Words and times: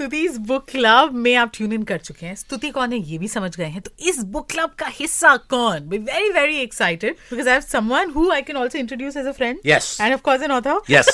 Stuti 0.00 0.28
book 0.48 0.64
club 0.70 1.14
में 1.14 1.34
आप 1.36 1.50
tune 1.54 1.72
in 1.72 1.82
कर 1.88 1.98
चुके 1.98 2.26
हैं 2.26 2.34
स्तुति 2.34 2.68
कौन 2.76 2.92
है 2.92 2.98
ये 3.08 3.16
भी 3.18 3.28
समझ 3.28 3.50
गए 3.56 3.64
हैं 3.64 3.80
तो 3.80 3.90
इस 4.08 4.18
बुक 4.34 4.48
क्लब 4.50 4.70
का 4.78 4.86
हिस्सा 4.98 5.36
कौन 5.50 5.88
be 5.88 5.98
very 5.98 6.30
very 6.32 6.56
excited 6.60 7.16
because 7.30 7.48
I 7.48 7.54
have 7.54 7.62
someone 7.62 8.10
who 8.10 8.30
I 8.32 8.42
can 8.42 8.56
also 8.56 8.78
introduce 8.78 9.16
as 9.16 9.26
a 9.26 9.32
friend 9.32 9.58
Yes. 9.66 10.00
And 10.00 10.14
of 10.14 10.20
course 10.28 10.42
an 10.42 10.50
author 10.52 10.80
Yes. 10.92 11.10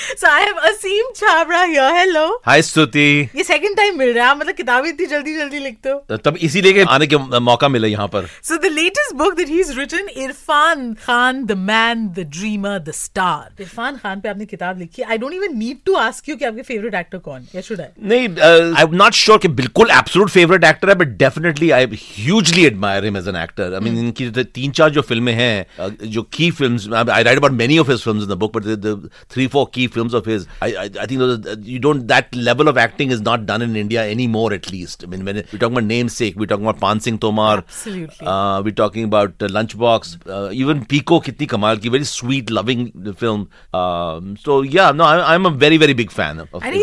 So 0.00 0.26
I 0.26 0.42
have 0.44 0.56
Aseem 0.68 1.10
Chhabra 1.16 1.62
here 1.62 1.92
hello 1.94 2.26
hi 2.46 2.62
Stuti 2.62 3.08
ये 3.36 3.44
second 3.44 3.76
time 3.76 3.98
मिल 3.98 4.12
रहा 4.14 4.28
है 4.28 4.36
मतलब 4.36 4.54
किताबें 4.56 4.88
इतनी 4.88 5.06
जल्दी 5.06 5.36
जल्दी 5.36 5.58
लिखते 5.58 5.88
हो 5.90 6.16
तब 6.24 6.36
इसीलिए 6.48 6.72
के 6.72 6.84
आने 6.94 7.06
के 7.06 7.16
मौका 7.50 7.68
मिला 7.76 7.88
यहाँ 7.88 8.08
पर 8.14 8.28
So 8.50 8.58
the 8.64 8.70
latest 8.78 9.16
book 9.20 9.36
that 9.40 9.52
he's 9.54 9.74
written, 9.80 10.08
Irfan 10.24 10.86
Khan, 11.04 11.44
the 11.52 11.58
man, 11.66 12.08
the 12.20 12.24
dreamer, 12.38 12.74
the 12.88 12.96
star. 13.02 13.50
Irfan 13.66 14.00
Khan 14.04 14.20
पे 14.22 14.28
आपने 14.28 14.46
किताब 14.46 14.78
लिखी. 14.78 15.02
आई 15.02 15.18
don't 15.18 15.38
even 15.40 15.58
need 15.64 15.84
to 15.90 15.98
ask 16.06 16.30
you 16.30 16.38
कि 16.38 16.44
आपके 16.44 16.62
favorite 16.70 16.98
actor 17.02 17.20
कौन? 17.28 17.46
या 17.54 17.62
should 17.68 17.80
I? 17.80 17.88
नहीं 18.02 18.28
आई 18.41 18.83
एम 18.83 18.95
नॉट 18.95 19.13
श्योर 19.13 19.37
कि 19.39 19.47
बिल्कुल 19.59 19.91
एब्सोल्यूट 19.91 20.29
फेवरेट 20.31 20.63
एक्टर 20.63 20.89
है 20.89 20.95
but 20.95 21.17
definitely 21.17 21.69
I 21.77 21.85
hugely 22.01 22.65
admire 22.65 23.05
him 23.05 23.17
as 23.17 23.27
an 23.27 23.35
actor 23.35 23.73
I 23.73 23.79
mean 23.89 23.97
इनकी 24.05 24.29
जो 24.29 24.43
तीन 24.59 24.71
चार 24.79 24.89
जो 24.97 25.01
फिल्में 25.11 25.33
हैं 25.33 25.65
uh, 25.79 25.91
जो 26.03 26.23
की 26.37 26.49
films 26.59 26.87
I 26.93 27.23
write 27.23 27.37
about 27.37 27.51
many 27.63 27.77
of 27.79 27.89
his 27.89 28.01
films 28.03 28.23
in 28.23 28.29
the 28.29 28.37
book 28.39 28.57
but 28.57 28.63
the 28.85 29.09
three 29.33 29.47
four 29.55 29.69
की 29.73 29.87
films 29.97 30.13
of 30.21 30.27
his 30.27 30.47
I 30.63 30.73
I 30.73 31.07
think 31.11 31.65
you 31.65 31.79
don't 31.79 32.01
that 32.13 32.35
level 32.35 32.69
of 32.69 32.77
acting 32.87 33.11
is 33.13 33.21
not 33.27 33.45
done 33.51 33.61
in 33.69 33.75
India 33.77 34.03
any 34.15 34.27
more 34.37 34.53
at 34.53 34.71
least 34.71 35.05
I 35.05 35.11
mean 35.11 35.23
when 35.23 35.37
we 35.37 35.57
talk 35.57 35.71
about 35.71 35.83
namesake 36.17 36.37
we 36.37 36.45
talk 36.45 36.59
about 36.59 36.79
Paan 36.79 36.99
Singh 36.99 37.17
Tomar 37.21 37.63
Absolutely. 37.67 38.25
uh, 38.25 38.61
we're 38.63 38.71
talking 38.71 39.03
about 39.03 39.41
uh, 39.41 39.47
Lunchbox, 39.47 40.17
uh, 40.27 40.49
even 40.51 40.85
Pico 40.85 41.19
kitni 41.19 41.47
kamal 41.47 41.77
ki, 41.77 41.89
very 41.89 42.03
sweet, 42.03 42.49
loving 42.49 43.13
film. 43.13 43.49
Um, 43.73 44.37
so 44.37 44.61
yeah, 44.61 44.91
no, 44.91 45.03
I, 45.03 45.33
I'm 45.33 45.45
a 45.45 45.49
very, 45.49 45.77
very 45.77 45.93
big 45.93 46.11
fan 46.11 46.39
of. 46.39 46.53
of 46.53 46.63
And 46.63 46.73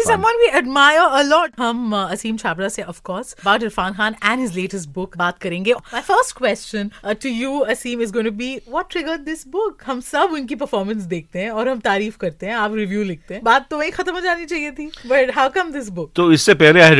Lot. 1.37 1.55
हम 1.59 1.95
uh, 1.95 2.03
असीम 2.11 2.37
छाबरा 2.43 2.69
से 2.77 2.83
of 2.93 3.01
course 3.09 3.33
about 3.41 3.65
Irfan 3.69 3.97
Khan 4.01 4.17
and 4.31 4.45
his 4.45 4.55
latest 4.59 4.91
book 4.97 5.17
बात 5.17 5.39
करेंगे. 5.45 5.73
First 6.09 6.35
question 6.41 6.91
uh, 7.03 7.13
to 7.25 7.33
you 7.39 7.53
Asim 7.75 8.05
is 8.07 8.11
going 8.17 8.29
to 8.31 8.35
be 8.43 8.51
what 8.75 8.89
triggered 8.95 9.25
this 9.31 9.45
book? 9.57 9.83
हम 9.85 10.01
सब 10.09 10.37
उनकी 10.39 10.55
performance 10.65 11.07
देखते 11.15 11.39
हैं 11.39 11.49
और 11.51 11.69
हम 11.69 11.79
तारीफ़ 11.89 12.17
करते 12.25 12.45
हैं. 12.45 12.53
आप 12.55 12.71
review 12.81 13.05
लिखते 13.07 13.33
हैं. 13.33 13.43
बात 13.43 13.67
तो 13.69 13.77
वहीं 13.77 13.91
खत्म 13.91 14.13
हो 14.15 14.21
जानी 14.21 14.45
चाहिए 14.45 14.71
थी. 14.79 14.89
But 15.13 15.33
how 15.39 15.47
come 15.57 15.71
this 15.77 15.89
book? 15.99 16.11
So 16.19 16.31
इससे 16.31 16.53
पहले. 16.63 16.81
I 16.81 16.89
had 16.89 16.99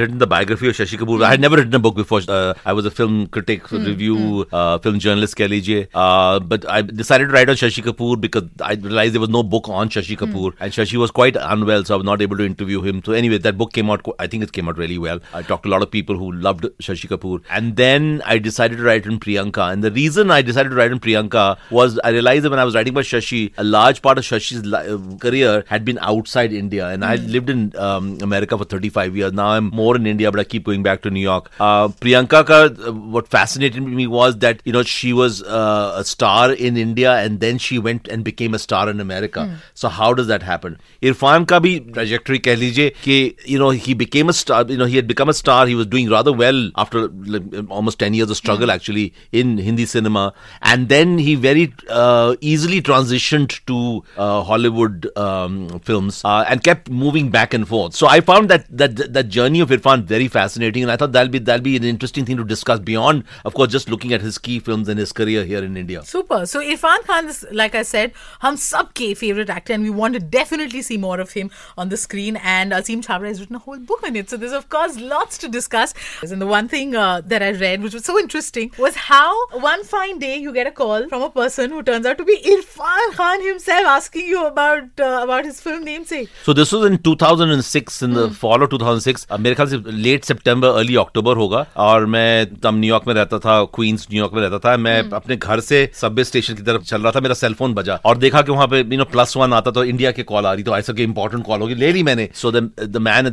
written 0.00 0.18
the 0.18 0.26
biography 0.26 0.68
of 0.68 0.76
Shashi 0.76 0.98
Kapoor. 0.98 1.22
I 1.24 1.30
had 1.30 1.40
never 1.40 1.56
written 1.56 1.74
a 1.74 1.78
book 1.78 1.96
before. 1.96 2.20
Uh, 2.28 2.54
I 2.64 2.72
was 2.72 2.86
a 2.86 2.90
film 2.90 3.26
critic, 3.26 3.70
review, 3.70 4.46
uh, 4.52 4.78
film 4.78 4.98
journalist 4.98 5.36
कह 5.36 5.46
लीजिए. 5.48 5.86
Uh, 5.94 6.40
but 6.52 6.66
I 6.68 6.80
decided 6.82 7.28
to 7.28 7.34
write 7.34 7.48
on 7.48 7.56
Shashi 7.56 7.84
Kapoor 7.88 8.20
because 8.20 8.44
I 8.60 8.74
realized 8.74 9.14
there 9.14 9.24
was 9.24 9.32
no 9.36 9.42
book 9.42 9.68
on 9.68 9.88
Shashi 9.96 10.16
Kapoor, 10.22 10.52
and 10.60 10.72
Shashi 10.78 11.00
was 11.04 11.10
quite 11.10 11.36
unwell, 11.36 11.84
so 11.84 11.94
I 11.94 11.98
was 12.02 12.08
not 12.10 12.22
able 12.22 12.36
to 12.36 12.46
interview 12.46 12.82
him. 12.82 13.02
So 13.33 13.33
anyway, 13.33 13.37
that 13.49 13.57
book 13.63 13.73
came 13.79 13.89
out. 13.95 14.03
qu- 14.07 14.15
I 14.25 14.27
think 14.33 14.47
it 14.47 14.51
came 14.59 14.71
out 14.73 14.77
really 14.85 14.97
well. 15.05 15.19
I 15.41 15.43
talked 15.51 15.63
to 15.67 15.69
a 15.69 15.73
lot 15.75 15.85
of 15.87 15.91
people 15.97 16.17
who 16.23 16.31
loved 16.47 16.67
Shashi 16.87 17.07
Kapoor, 17.13 17.41
and 17.59 17.75
then 17.83 18.09
I 18.33 18.37
decided 18.47 18.77
to 18.83 18.87
write 18.89 19.07
on 19.13 19.19
Priyanka. 19.27 19.67
And 19.75 19.83
the 19.89 19.91
reason 19.99 20.33
I 20.35 20.41
decided 20.49 20.69
to 20.75 20.75
write 20.81 20.91
on 20.97 20.99
Priyanka 21.05 21.45
was 21.79 21.99
I 22.09 22.09
realized 22.17 22.43
that 22.47 22.51
when 22.55 22.59
I 22.59 22.65
was 22.71 22.75
writing 22.79 22.93
about 22.97 23.09
Shashi, 23.11 23.41
a 23.57 23.65
large 23.75 24.01
part 24.07 24.17
of 24.23 24.27
Shashi's 24.29 24.65
li- 24.75 24.93
uh, 24.95 24.97
career 25.25 25.53
had 25.73 25.85
been 25.91 25.99
outside 26.13 26.53
India, 26.61 26.87
and 26.89 27.03
I 27.03 27.11
had 27.15 27.29
lived 27.37 27.49
in 27.55 27.63
um, 27.87 28.09
America 28.29 28.57
for 28.57 28.65
35 28.75 29.15
years. 29.21 29.33
Now 29.33 29.47
I'm 29.57 29.71
more 29.81 29.95
in 29.95 30.05
India, 30.05 30.31
but 30.31 30.39
I 30.39 30.43
keep 30.55 30.63
going 30.71 30.83
back 30.83 31.01
to 31.07 31.09
New 31.09 31.25
York. 31.27 31.49
Uh, 31.59 31.87
Priyanka, 32.05 32.43
ka, 32.51 32.59
uh, 32.89 32.93
what 33.17 33.27
fascinated 33.27 33.81
me 33.83 34.07
was 34.07 34.37
that 34.47 34.61
you 34.65 34.73
know 34.73 34.83
she 34.83 35.13
was 35.13 35.41
uh, 35.43 35.93
a 35.97 36.03
star 36.03 36.51
in 36.53 36.77
India, 36.77 37.13
and 37.17 37.39
then 37.39 37.57
she 37.57 37.79
went 37.89 38.07
and 38.07 38.23
became 38.23 38.53
a 38.53 38.59
star 38.59 38.89
in 38.89 38.99
America. 38.99 39.47
So 39.73 39.89
how 39.89 40.13
does 40.13 40.27
that 40.27 40.43
happen? 40.43 40.77
Irfan 41.01 41.47
ka 41.47 41.59
bhi 41.59 41.75
trajectory 41.93 42.39
कह 42.39 42.55
लीजिए 42.55 42.89
कि 43.03 43.22
you 43.44 43.58
know 43.58 43.70
he 43.70 43.94
became 43.94 44.28
a 44.28 44.32
star. 44.32 44.64
You 44.68 44.76
know 44.76 44.84
he 44.84 44.96
had 44.96 45.06
become 45.06 45.28
a 45.28 45.34
star. 45.34 45.66
He 45.66 45.74
was 45.74 45.86
doing 45.86 46.08
rather 46.10 46.32
well 46.32 46.70
after 46.76 47.08
like, 47.08 47.42
almost 47.70 47.98
10 47.98 48.14
years 48.14 48.30
of 48.30 48.36
struggle 48.36 48.70
actually 48.70 49.14
in 49.32 49.58
Hindi 49.58 49.86
cinema, 49.86 50.32
and 50.62 50.88
then 50.88 51.18
he 51.18 51.34
very 51.34 51.72
uh, 51.88 52.36
easily 52.40 52.80
transitioned 52.82 53.64
to 53.66 54.04
uh, 54.16 54.42
Hollywood 54.42 55.10
um, 55.16 55.80
films 55.80 56.22
uh, 56.24 56.44
and 56.48 56.62
kept 56.62 56.90
moving 56.90 57.30
back 57.30 57.54
and 57.54 57.68
forth. 57.68 57.94
So 57.94 58.06
I 58.06 58.20
found 58.20 58.50
that 58.50 58.66
that 58.70 59.12
that 59.12 59.28
journey 59.28 59.60
of 59.60 59.70
Irfan 59.70 60.04
very 60.04 60.28
fascinating, 60.28 60.82
and 60.82 60.92
I 60.92 60.96
thought 60.96 61.12
that'll 61.12 61.32
be 61.32 61.38
that'll 61.38 61.62
be 61.62 61.76
an 61.76 61.84
interesting 61.84 62.24
thing 62.24 62.36
to 62.36 62.44
discuss 62.44 62.80
beyond, 62.80 63.24
of 63.44 63.54
course, 63.54 63.70
just 63.70 63.88
looking 63.88 64.12
at 64.12 64.20
his 64.20 64.38
key 64.38 64.58
films 64.58 64.88
and 64.88 64.98
his 64.98 65.12
career 65.12 65.44
here 65.44 65.64
in 65.64 65.76
India. 65.76 66.02
Super. 66.04 66.46
So 66.46 66.60
Irfan 66.60 67.04
Khan 67.04 67.28
is, 67.28 67.44
like 67.50 67.74
I 67.74 67.82
said, 67.82 68.12
hum 68.40 68.56
sabke 68.56 69.16
favorite 69.16 69.50
actor, 69.50 69.72
and 69.72 69.82
we 69.82 69.90
want 69.90 70.14
to 70.14 70.20
definitely 70.20 70.82
see 70.82 70.96
more 70.96 71.20
of 71.20 71.32
him 71.32 71.50
on 71.76 71.88
the 71.88 71.96
screen. 71.96 72.36
And 72.36 72.72
Asim 72.72 73.02
Chabra 73.14 73.28
has 73.28 73.40
written 73.40 73.56
a 73.56 73.58
whole 73.60 73.78
book 73.78 74.02
on 74.04 74.16
it. 74.16 74.30
So 74.30 74.36
there's 74.36 74.52
of 74.52 74.68
course 74.68 74.98
lots 74.98 75.38
to 75.38 75.48
discuss. 75.48 75.94
And 76.22 76.40
the 76.40 76.46
one 76.46 76.68
thing 76.68 76.94
uh, 76.96 77.20
that 77.32 77.42
I 77.42 77.50
read, 77.50 77.82
which 77.82 77.94
was 77.94 78.04
so 78.04 78.18
interesting, 78.18 78.70
was 78.78 78.96
how 78.96 79.32
one 79.66 79.84
fine 79.84 80.18
day 80.18 80.36
you 80.36 80.52
get 80.52 80.66
a 80.66 80.70
call 80.70 81.08
from 81.08 81.22
a 81.22 81.30
person 81.30 81.70
who 81.70 81.82
turns 81.82 82.06
out 82.06 82.18
to 82.18 82.24
be 82.24 82.36
Irfan 82.54 83.12
Khan 83.12 83.44
himself, 83.46 83.86
asking 83.86 84.26
you 84.26 84.44
about 84.46 85.00
uh, 85.00 85.20
about 85.22 85.44
his 85.44 85.60
film 85.60 85.84
namesake. 85.84 86.28
So 86.44 86.52
this 86.52 86.72
was 86.72 86.86
in 86.90 86.98
2006 86.98 88.02
in 88.02 88.14
the 88.14 88.30
fall 88.30 88.62
of 88.62 88.70
2006 88.70 89.26
uh, 89.30 89.38
मेरे 89.38 89.54
ख्याल 89.54 89.68
से 89.68 89.76
late 90.06 90.24
सितंबर 90.24 90.68
early 90.68 90.96
अक्टूबर 90.96 91.36
होगा 91.36 91.64
और 91.86 92.06
मैं 92.16 92.54
तब 92.60 92.74
New York 92.78 93.06
में 93.06 93.14
रहता 93.14 93.38
था 93.46 93.62
क्वींस 93.74 94.06
न्यूयॉर्क 94.10 94.34
में 94.34 94.40
रहता 94.42 94.58
था 94.68 94.76
मैं 94.86 94.98
अपने 95.20 95.36
घर 95.36 95.60
से 95.68 95.88
सबवे 96.00 96.24
स्टेशन 96.24 96.54
की 96.54 96.62
तरफ़ 96.62 96.82
चल 96.82 97.02
रहा 97.02 97.12
था 97.12 97.20
मेरा 97.20 97.34
सेल 97.34 97.54
फ़ोन 97.54 97.74
बजा 97.74 98.00
और 98.04 98.18
देखा 98.18 98.42
कि 98.42 98.52
वहाँ 98.52 98.66
पे 98.74 98.80
यू 98.80 98.98
नो 98.98 99.04
प्लस 99.12 99.36
वन 99.36 99.52
आता 99.52 99.70
तो 99.78 99.84
इंडिया 99.84 100.12
की 100.18 100.22
कॉल 100.32 100.46
आ 100.46 100.52
रही 100.52 100.62
तो 100.64 100.76
ऐसा 100.76 100.92
कि 100.92 101.02
इंपॉर्टेंट 101.02 101.44
कॉल 101.46 101.60
होगी 101.60 101.74
ले 101.74 101.92
ली 101.92 102.02
मैंने 102.02 102.28
so 102.42 102.52
the 102.52 102.70
man 103.04 103.32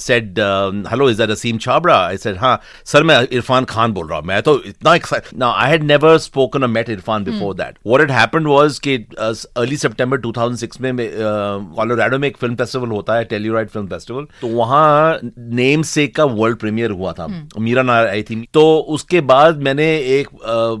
said 0.00 0.38
hello 0.90 1.08
is 1.10 1.18
that 1.18 1.30
Aseem 1.30 1.58
Chhabra 1.58 1.96
I 2.06 2.16
said 2.16 2.38
हाँ 2.38 2.58
सर 2.84 3.02
मैं 3.02 3.20
इरफान 3.32 3.64
खान 3.64 3.92
बोल 3.92 4.06
रहा 4.08 4.18
हूँ। 4.18 4.26
मैं 4.26 4.40
तो 4.42 4.54
इतना 4.66 4.96
now 5.36 5.52
I 5.52 5.70
had 5.70 5.84
never 5.84 6.18
spoken 6.18 6.62
और 6.62 6.68
met 6.68 6.88
Irfan 6.90 7.24
before 7.24 7.54
that 7.54 7.78
what 7.86 8.00
had 8.00 8.10
happened 8.10 8.46
was 8.46 8.78
कि 8.78 8.96
अर्ली 9.56 9.76
सितंबर 9.76 10.20
2006 10.20 10.80
में 10.80 10.94
कोलोराडो 11.76 12.18
में 12.18 12.26
एक 12.28 12.36
फ़िल्म 12.36 12.54
फेस्टिवल 12.56 12.88
होता 12.90 13.14
है 13.16 13.24
टेल्यूराइड 13.24 13.68
फ़िल्म 13.68 13.86
फेस्टिवल 13.86 14.26
तो 14.40 14.48
वहाँ 14.56 15.18
नेम 15.60 15.82
से 15.90 16.06
का 16.08 16.24
वर्ल्ड 16.24 16.58
प्रीमियर 16.58 16.90
हुआ 16.90 17.12
था। 17.12 17.26
मीरा 17.58 17.82
नायर 17.82 18.08
आई 18.08 18.22
थी 18.22 18.36
तो 18.54 18.64
उसके 18.96 19.20
बाद 19.30 19.62
मैंने 19.62 19.86
एक 20.18 20.28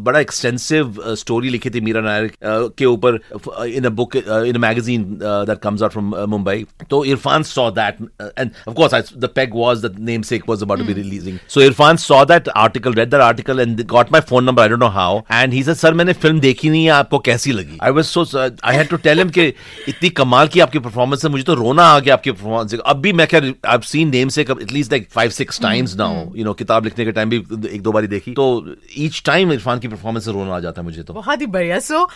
बड़ा 0.00 0.20
एक्सटेंसिव 0.20 1.02
स्टोरी 1.18 1.48
लिखी 1.48 1.70
थी 1.70 1.80
मीरा 1.80 2.00
नायर 2.00 2.30
के 2.44 2.84
ऊपर 2.86 3.18
in 3.66 3.84
a 3.84 3.90
book 4.00 4.16
in 4.16 4.54
a 4.54 4.58
magazine 4.58 5.04
that 5.22 5.58
comes 5.62 5.82
out 5.82 5.92
from 5.92 6.14
Mumbai 6.30 6.64
तो 6.90 7.04
Irfan 7.04 7.42
saw 7.42 7.70
that 7.70 7.96
and 8.38 8.50
of 8.68 8.74
course 8.74 9.12
the 9.16 9.28
peg 9.34 9.50
was 9.54 9.84
the 9.84 9.94
Namesake 10.22 10.48
was 10.48 10.62
about 10.62 10.78
to 10.78 10.84
be 10.84 10.92
releasing 10.92 11.38
so 11.48 11.60
Irfan 11.60 11.96
saw 11.96 12.24
that 12.24 12.48
article 12.48 12.94
read 12.94 13.10
that 13.10 13.20
article 13.20 13.60
and 13.60 13.82
got 13.86 14.12
my 14.12 14.20
phone 14.28 14.44
number 14.44 14.62
I 14.62 14.68
don't 14.68 14.80
know 14.80 14.88
how 14.90 15.20
and 15.32 15.52
he 15.52 15.62
said 15.64 15.74
sir 15.76 15.94
मैंने 15.94 16.12
film 16.12 16.40
देखी 16.40 16.70
नहीं 16.70 16.84
है 16.84 16.90
आपको 16.90 17.18
कैसी 17.28 17.52
लगी? 17.52 17.78
I 17.82 17.90
was 17.90 18.04
so 18.04 18.24
I 18.64 18.76
had 18.76 18.88
to 18.88 18.96
tell 18.98 19.18
him 19.18 19.30
कि 19.30 19.46
इतनी 19.88 20.08
कमाल 20.20 20.48
की 20.48 20.60
आपकी 20.60 20.78
परफॉर्मेंस 20.78 21.24
है 21.24 21.30
मुझे 21.30 21.44
तो 21.44 21.54
रोना 21.54 21.84
आ 21.84 21.98
गया 21.98 22.14
आपकी 22.14 22.30
परफॉर्मेंस 22.30 22.80
अब 22.86 23.00
भी 23.00 23.12
मैं 23.12 23.26
क्या 23.26 23.40
आई 23.72 23.78
सीन 23.84 24.10
नेम 24.10 24.28
से 24.28 24.42
at least 24.42 24.92
like 24.92 25.08
five 25.10 25.30
six 25.30 25.60
times 25.62 25.96
now 25.96 26.24
you 26.36 26.44
know 26.44 26.52
किताब 26.54 26.84
लिखने 26.84 27.04
के 27.04 27.12
टाइम 27.12 27.30
भी 27.30 27.36
एक 27.74 27.82
दो 27.82 27.92
बारी 27.92 28.06
देखी। 28.06 28.32
तो 28.32 28.76
ईच 28.98 29.22
टाइम 29.26 29.52
इरफान 29.52 29.78
की 29.78 29.88
परफॉर्मेंस 29.88 30.24
से 30.24 30.32
रोना 30.32 30.54
आ 30.56 30.58
जाता 30.60 30.80
है 30.80 30.84
मुझे 30.84 31.02
तो। 31.02 31.14
बहुत 31.14 31.40
ही 31.40 31.46
बढ़िया। 31.48 31.78
सो 31.80 32.08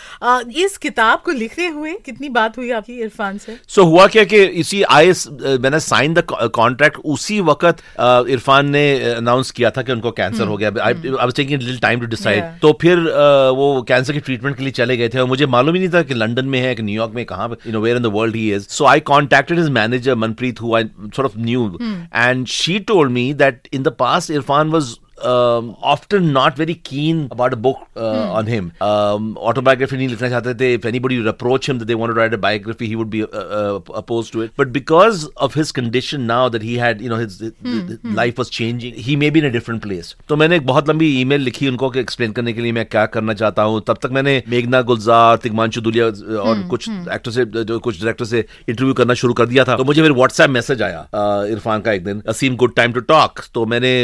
इस 0.64 0.76
किताब 0.78 1.22
को 1.24 1.32
लिखते 1.32 1.66
हुए 1.68 1.92
कितनी 2.06 2.28
बात 2.30 2.58
हुई 2.58 2.70
आपकी 2.72 3.00
इरफान 3.02 3.38
से? 3.38 3.56
सो 3.68 3.82
so, 3.82 3.88
हुआ 3.88 4.06
क्या 4.06 4.24
कि 4.24 4.42
इसी 4.62 4.82
आई 4.82 5.12
मैंने 5.60 5.80
साइन 5.84 6.14
द 6.14 6.22
कॉन्ट्रैक्ट 6.54 6.96
उसी 7.04 7.40
वक्त 7.40 7.76
uh, 7.76 8.28
इरफान 8.28 8.70
ने 8.70 8.84
अनाउंस 9.12 9.50
किया 9.50 9.70
था 9.70 9.82
कि 9.82 9.92
उनको 9.92 10.10
कैंसर 10.10 10.46
हो 10.46 10.56
गया। 10.56 10.70
I 10.82 11.10
was 11.10 11.34
taking 11.36 11.60
little 11.60 11.78
time 11.78 12.00
to 12.00 12.06
decide 12.06 12.44
तो 12.62 12.72
फिर 12.80 12.98
uh, 12.98 13.56
वो 13.56 13.82
कैंसर 13.88 14.12
के 14.12 14.20
ट्रीटमेंट 14.20 14.56
के 14.56 14.62
लिए 14.62 14.72
चले 14.72 14.96
गए 14.96 15.08
थे 15.08 15.18
और 15.18 15.26
मुझे 15.28 15.46
मालूम 15.46 15.74
ही 15.74 15.80
नहीं 15.80 15.92
था 15.94 16.02
कि 16.02 16.14
लंदन 16.14 16.46
में 16.46 16.58
है 16.60 16.74
कि 16.74 16.82
न्यूयॉर्क 16.82 17.14
में 17.14 17.24
कहाँ 17.24 17.48
you 17.66 17.72
know 17.72 17.80
where 17.80 17.96
in 17.96 18.02
the 18.02 18.12
world 18.14 18.36
he 18.36 18.50
is 18.54 18.68
so 18.68 18.84
I 18.84 19.00
contacted 19.00 19.58
his 19.58 19.68
manager 19.70 20.14
Manpreet 20.14 20.60
who 20.62 20.74
I 20.76 20.84
sort 20.84 21.24
of 21.24 21.38
knew 21.38 21.66
and 22.14 22.46
she 22.46 22.78
told 22.78 23.12
me 23.12 23.32
that 23.34 23.68
in 23.72 23.82
the 23.82 23.88
past 23.98 24.30
Irfan 24.30 24.70
was 24.70 24.94
um, 25.30 25.70
often 25.94 26.28
not 26.36 26.58
very 26.60 26.74
keen 26.88 27.20
about 27.36 27.56
a 27.56 27.60
book 27.66 27.80
uh, 27.96 28.08
hmm. 28.14 28.32
on 28.40 28.50
him. 28.52 28.70
Um, 28.88 29.30
autobiography 29.50 29.96
नहीं 29.96 30.08
लिखना 30.08 30.28
चाहते 30.28 30.54
थे. 30.60 30.72
If 30.78 30.88
anybody 30.90 31.18
would 31.20 31.30
approach 31.32 31.68
him 31.68 31.80
that 31.82 31.90
they 31.92 31.98
want 32.00 32.14
to 32.14 32.18
write 32.20 32.36
a 32.38 32.40
biography, 32.46 32.88
he 32.92 32.98
would 33.02 33.10
be 33.14 33.22
uh, 33.24 33.44
uh, 33.58 33.80
opposed 34.02 34.32
to 34.36 34.44
it. 34.46 34.54
But 34.62 34.72
because 34.78 35.24
of 35.48 35.58
his 35.60 35.72
condition 35.80 36.26
now 36.26 36.42
that 36.56 36.66
he 36.68 36.76
had, 36.84 37.00
you 37.00 37.12
know, 37.14 37.20
his, 37.22 37.38
his 37.40 37.52
hmm. 37.62 38.14
life 38.20 38.42
was 38.44 38.50
changing, 38.58 38.94
he 39.08 39.16
may 39.16 39.30
be 39.30 39.44
in 39.44 39.48
a 39.50 39.52
different 39.58 39.84
place. 39.86 40.14
तो 40.28 40.36
मैंने 40.36 40.56
एक 40.56 40.66
बहुत 40.66 40.88
लंबी 40.88 41.08
email 41.20 41.40
लिखी 41.40 41.68
उनको 41.68 41.90
कि 41.90 42.00
explain 42.00 42.32
करने 42.32 42.52
के 42.52 42.60
लिए 42.60 42.72
मैं 42.72 42.84
क्या 42.86 43.06
करना 43.16 43.34
चाहता 43.42 43.62
हूँ. 43.62 43.82
तब 43.88 43.98
तक 44.02 44.10
मैंने 44.18 44.42
मेघना 44.48 44.82
गुलजार, 44.92 45.36
तिगमांशु 45.44 45.80
दुलिया 45.80 46.06
और 46.40 46.62
कुछ 46.70 46.88
एक्टर 46.88 47.30
से 47.30 47.44
जो 47.64 47.78
कुछ 47.78 48.00
डायरेक्टर 48.00 48.24
से 48.24 48.44
इंटरव्यू 48.68 48.94
करना 48.94 49.14
शुरू 49.22 49.34
कर 49.34 49.46
दिया 49.46 49.64
था. 49.64 49.76
तो 49.76 49.84
मुझे 49.84 50.02
फिर 50.02 50.12
व्हाट्सएप 50.12 50.50
मैसेज 50.50 50.82
आया 50.82 51.04
uh, 51.06 51.52
इरफान 51.52 51.80
का 51.80 51.92
एक 51.92 52.04
दिन 52.04 52.22
Aseem 52.28 52.56
good 52.56 52.74
time 52.76 52.92
to 52.92 53.00
talk 53.12 53.40
तो 53.54 53.66
मैंने 53.66 53.94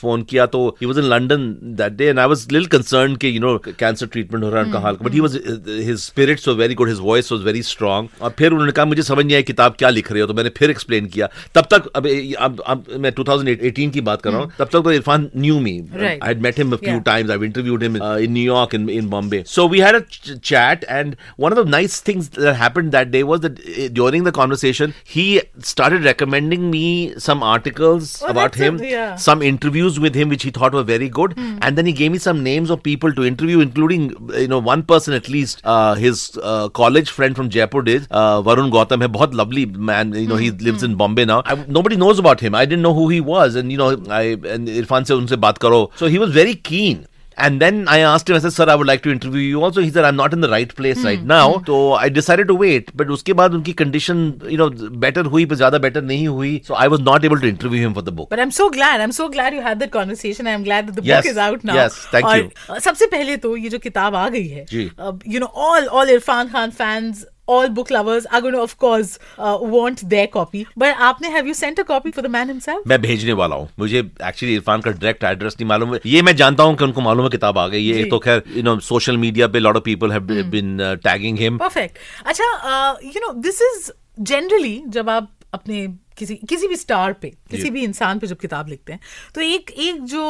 फ़ोन 0.00 0.22
किया 0.30 0.46
तो 0.55 0.67
he 0.81 0.85
was 0.87 0.97
in 0.97 1.05
London 1.13 1.47
that 1.81 1.93
day 1.97 2.05
and 2.05 2.19
I 2.19 2.27
was 2.27 2.45
little 2.51 2.65
concern 2.77 3.15
के 3.23 3.29
यू 3.29 3.39
नो 3.41 3.57
कैंसर 3.67 4.07
ट्रीटमेंट 4.07 4.43
हो 4.43 4.49
रहा 4.49 4.59
है 4.59 4.65
उनका 4.65 4.79
हाल 4.79 4.97
but 5.01 5.13
he 5.13 5.19
was 5.19 5.35
his 5.67 5.97
spirits 5.99 6.47
were 6.47 6.55
very 6.55 6.73
good 6.81 6.89
his 6.89 6.99
voice 7.01 7.31
was 7.31 7.41
very 7.43 7.61
strong 7.63 8.07
और 8.21 8.35
फिर 8.39 8.51
उन्होंने 8.51 8.71
कहा 8.71 8.85
मुझे 8.85 9.03
समझ 9.03 9.25
नहीं 9.25 9.35
आया 9.35 9.41
किताब 9.51 9.75
क्या 9.79 9.89
लिख 9.89 10.11
रहे 10.11 10.21
हो 10.21 10.27
तो 10.27 10.33
मैंने 10.33 10.49
फिर 10.57 10.69
एक्सप्लेन 10.69 11.05
किया 11.15 11.29
तब 11.55 11.67
तक 11.73 11.87
अब 11.95 12.07
अब, 12.39 12.59
अब 12.67 12.85
मैं 12.99 13.11
2018 13.15 13.91
की 13.93 14.01
बात 14.09 14.21
कर 14.21 14.31
रहा 14.31 14.41
हूँ 14.41 14.51
तब 14.59 14.69
तक 14.73 14.81
तो 14.83 14.91
Irfan 14.91 15.29
knew 15.35 15.59
me 15.59 15.73
Right. 16.05 16.23
I 16.23 16.33
had 16.33 16.41
met 16.45 16.57
him 16.61 16.73
a 16.75 16.77
few 16.79 16.93
Yeah. 16.93 17.03
times. 17.07 17.31
I've 17.33 17.43
interviewed 17.47 17.83
him 17.85 17.95
uh, 18.05 18.07
in 18.25 18.33
New 18.37 18.43
York, 18.47 18.73
in, 18.77 18.87
in 18.95 19.07
Bombay. 19.11 19.39
So 19.51 19.65
we 19.73 19.79
had 19.83 19.97
a 19.97 20.01
ch- 20.15 20.33
chat, 20.49 20.83
and 20.95 21.15
one 21.43 21.55
of 21.55 21.59
the 21.59 21.63
nice 21.73 21.95
things 22.09 22.29
that 22.37 22.57
happened 22.61 22.95
that 22.95 23.11
day 23.15 23.21
was 23.29 23.41
that 23.45 23.59
uh, 23.63 23.87
during 23.99 24.25
the 24.27 24.33
conversation, 24.37 24.93
he 25.13 25.25
started 25.69 26.07
recommending 26.09 26.65
me 26.71 26.83
some 27.27 27.45
articles 27.51 28.11
Oh, 28.21 28.29
about 28.33 28.41
that's 28.41 28.63
a- 28.63 28.67
him, 28.67 28.79
yeah. 28.89 29.15
some 29.27 29.45
interviews 29.51 29.99
with 30.07 30.19
him, 30.21 30.33
which 30.35 30.38
which 30.40 30.44
he 30.44 30.50
thought 30.50 30.72
were 30.72 30.82
very 30.82 31.08
good. 31.08 31.34
Mm. 31.36 31.58
And 31.62 31.78
then 31.78 31.86
he 31.86 31.92
gave 31.92 32.12
me 32.12 32.18
some 32.18 32.42
names 32.42 32.70
of 32.70 32.82
people 32.82 33.12
to 33.14 33.24
interview, 33.24 33.60
including 33.60 34.14
you 34.34 34.48
know 34.48 34.58
one 34.58 34.82
person 34.82 35.14
at 35.14 35.28
least, 35.28 35.60
uh, 35.64 35.94
his 35.94 36.38
uh, 36.42 36.68
college 36.70 37.10
friend 37.10 37.36
from 37.36 37.50
Jaipur 37.50 37.82
did, 37.82 38.06
uh, 38.10 38.42
Varun 38.42 38.70
Gautam, 38.76 39.04
a 39.04 39.08
very 39.08 39.34
lovely 39.42 39.66
man. 39.66 40.14
You 40.14 40.26
know 40.26 40.36
mm. 40.36 40.40
he 40.40 40.48
hmm, 40.50 40.64
lives 40.64 40.82
mm. 40.82 40.86
in 40.86 40.90
hmm. 40.92 40.96
Bombay 41.04 41.24
now. 41.26 41.42
I, 41.44 41.54
nobody 41.68 41.96
knows 41.96 42.18
about 42.18 42.40
him. 42.40 42.54
I 42.54 42.64
didn't 42.64 42.82
know 42.82 42.94
who 42.94 43.08
he 43.08 43.20
was, 43.20 43.54
and 43.54 43.70
you 43.70 43.78
know 43.78 43.90
I 44.08 44.22
and 44.56 44.68
Irfan 44.68 45.06
said, 45.06 45.18
"Unse 45.24 45.36
baat 45.46 45.58
karo." 45.66 45.90
So 45.96 46.06
he 46.16 46.18
was 46.18 46.32
very 46.40 46.54
keen. 46.54 47.06
And 47.39 47.61
then 47.61 47.79
I 47.89 47.95
asked 47.99 48.29
him, 48.29 48.35
I 48.37 48.39
said, 48.39 48.53
sir, 48.53 48.65
I 48.69 48.75
would 48.75 48.87
like 48.87 49.01
to 49.05 49.11
interview 49.11 49.41
you 49.41 49.61
also. 49.61 49.81
He 49.81 49.89
said, 49.95 50.05
I'm 50.05 50.15
not 50.15 50.35
in 50.35 50.39
the 50.39 50.49
right 50.49 50.73
place 50.73 51.03
right 51.03 51.21
now. 51.31 51.61
So 51.69 51.79
I 52.03 52.07
decided 52.17 52.47
to 52.51 52.55
wait. 52.55 52.91
But 53.01 53.07
उसके 53.15 53.33
बाद 53.39 53.53
उनकी 53.53 53.73
condition, 53.81 54.21
you 54.53 54.59
know, 54.61 54.69
better 55.05 55.23
हुई 55.33 55.45
पर 55.45 55.55
ज़्यादा 55.55 55.81
better 55.85 56.01
नहीं 56.01 56.27
हुई. 56.27 56.53
So 56.69 56.77
I 56.85 56.87
was 56.93 57.03
not 57.09 57.25
able 57.29 57.43
to 57.43 57.49
interview 57.49 57.81
him 57.87 57.93
for 57.93 58.05
the 58.09 58.13
book. 58.21 58.29
But 58.29 58.39
I'm 58.45 58.55
so 58.59 58.69
glad. 58.77 59.01
I'm 59.01 59.11
so 59.11 59.27
glad 59.35 59.53
you 59.53 59.65
had 59.67 59.83
that 59.85 59.91
conversation. 59.97 60.47
I'm 60.47 60.63
glad 60.63 60.87
that 60.87 60.95
the 61.01 61.05
Yes. 61.11 61.23
book 61.25 61.31
is 61.33 61.43
out 61.49 61.67
now. 61.71 61.75
Yes, 61.81 61.99
thank 62.15 62.25
और, 62.25 62.37
you. 62.37 62.49
uh, 62.69 62.79
सबसे 62.87 63.07
पहले 63.17 63.37
तो 63.47 63.55
ये 63.57 63.69
जो 63.69 63.79
किताब 63.89 64.15
आ 64.15 64.27
गई 64.29 64.47
है, 64.47 64.65
जी। 64.71 64.89
uh, 64.97 65.13
you 65.25 65.41
know, 65.45 65.51
all 65.67 65.89
all 65.89 66.17
Irfan 66.17 66.51
Khan 66.57 66.71
fans. 66.71 67.25
All 67.54 67.68
book 67.76 67.88
lovers 67.94 68.26
are 68.26 68.40
going 68.42 68.54
to, 68.54 68.62
of 68.62 68.72
course, 68.82 69.12
uh, 69.38 69.54
want 69.74 70.02
their 70.10 70.26
copy. 70.34 70.60
But 70.82 71.00
आपने 71.06 71.30
have 71.36 71.48
you 71.50 71.54
sent 71.60 71.80
a 71.82 71.84
copy 71.88 72.12
for 72.16 72.24
the 72.26 72.32
man 72.34 72.52
himself? 72.52 72.86
मैं 72.88 73.00
भेजने 73.02 73.32
वाला 73.40 73.56
हूँ। 73.56 73.68
मुझे 73.78 73.98
एक्चुअली 73.98 74.54
इरफान 74.54 74.80
का 74.80 74.90
direct 74.90 75.24
address 75.24 75.56
नहीं 75.60 75.68
मालूम। 75.68 75.96
ये 76.06 76.22
मैं 76.22 76.36
जानता 76.36 76.62
हूँ 76.62 76.76
कि 76.76 76.84
उनको 76.84 77.00
मालूम 77.00 77.24
है 77.24 77.30
किताब 77.30 77.58
आ 77.58 77.66
गई। 77.68 77.80
ये 77.82 78.04
तो 78.10 78.18
खैर 78.18 78.42
यू 78.56 78.62
नो 78.62 78.78
सोशल 78.90 79.16
मीडिया 79.24 79.48
पे 79.48 79.58
lot 79.58 79.76
of 79.76 79.84
people 79.84 80.12
have 80.12 80.32
been 80.50 80.76
tagging 81.04 81.38
him 81.38 81.58
perfect 81.58 81.98
अच्छा 82.26 82.98
you 83.04 83.26
know 83.26 83.32
this 83.48 83.60
is 83.62 83.90
generally 84.32 84.82
जब 84.88 85.10
आप 85.10 85.30
अपने 85.54 85.86
किसी 86.17 86.35
किसी 86.49 86.67
भी 86.67 86.75
स्टार 86.75 87.13
पे 87.21 87.29
किसी 87.51 87.69
भी 87.69 87.83
इंसान 87.83 88.19
पे 88.19 88.27
जब 88.27 88.37
किताब 88.39 88.69
लिखते 88.69 88.93
हैं 88.93 88.99
तो 89.35 89.41
एक 89.41 89.71
एक 89.85 90.03
जो 90.11 90.21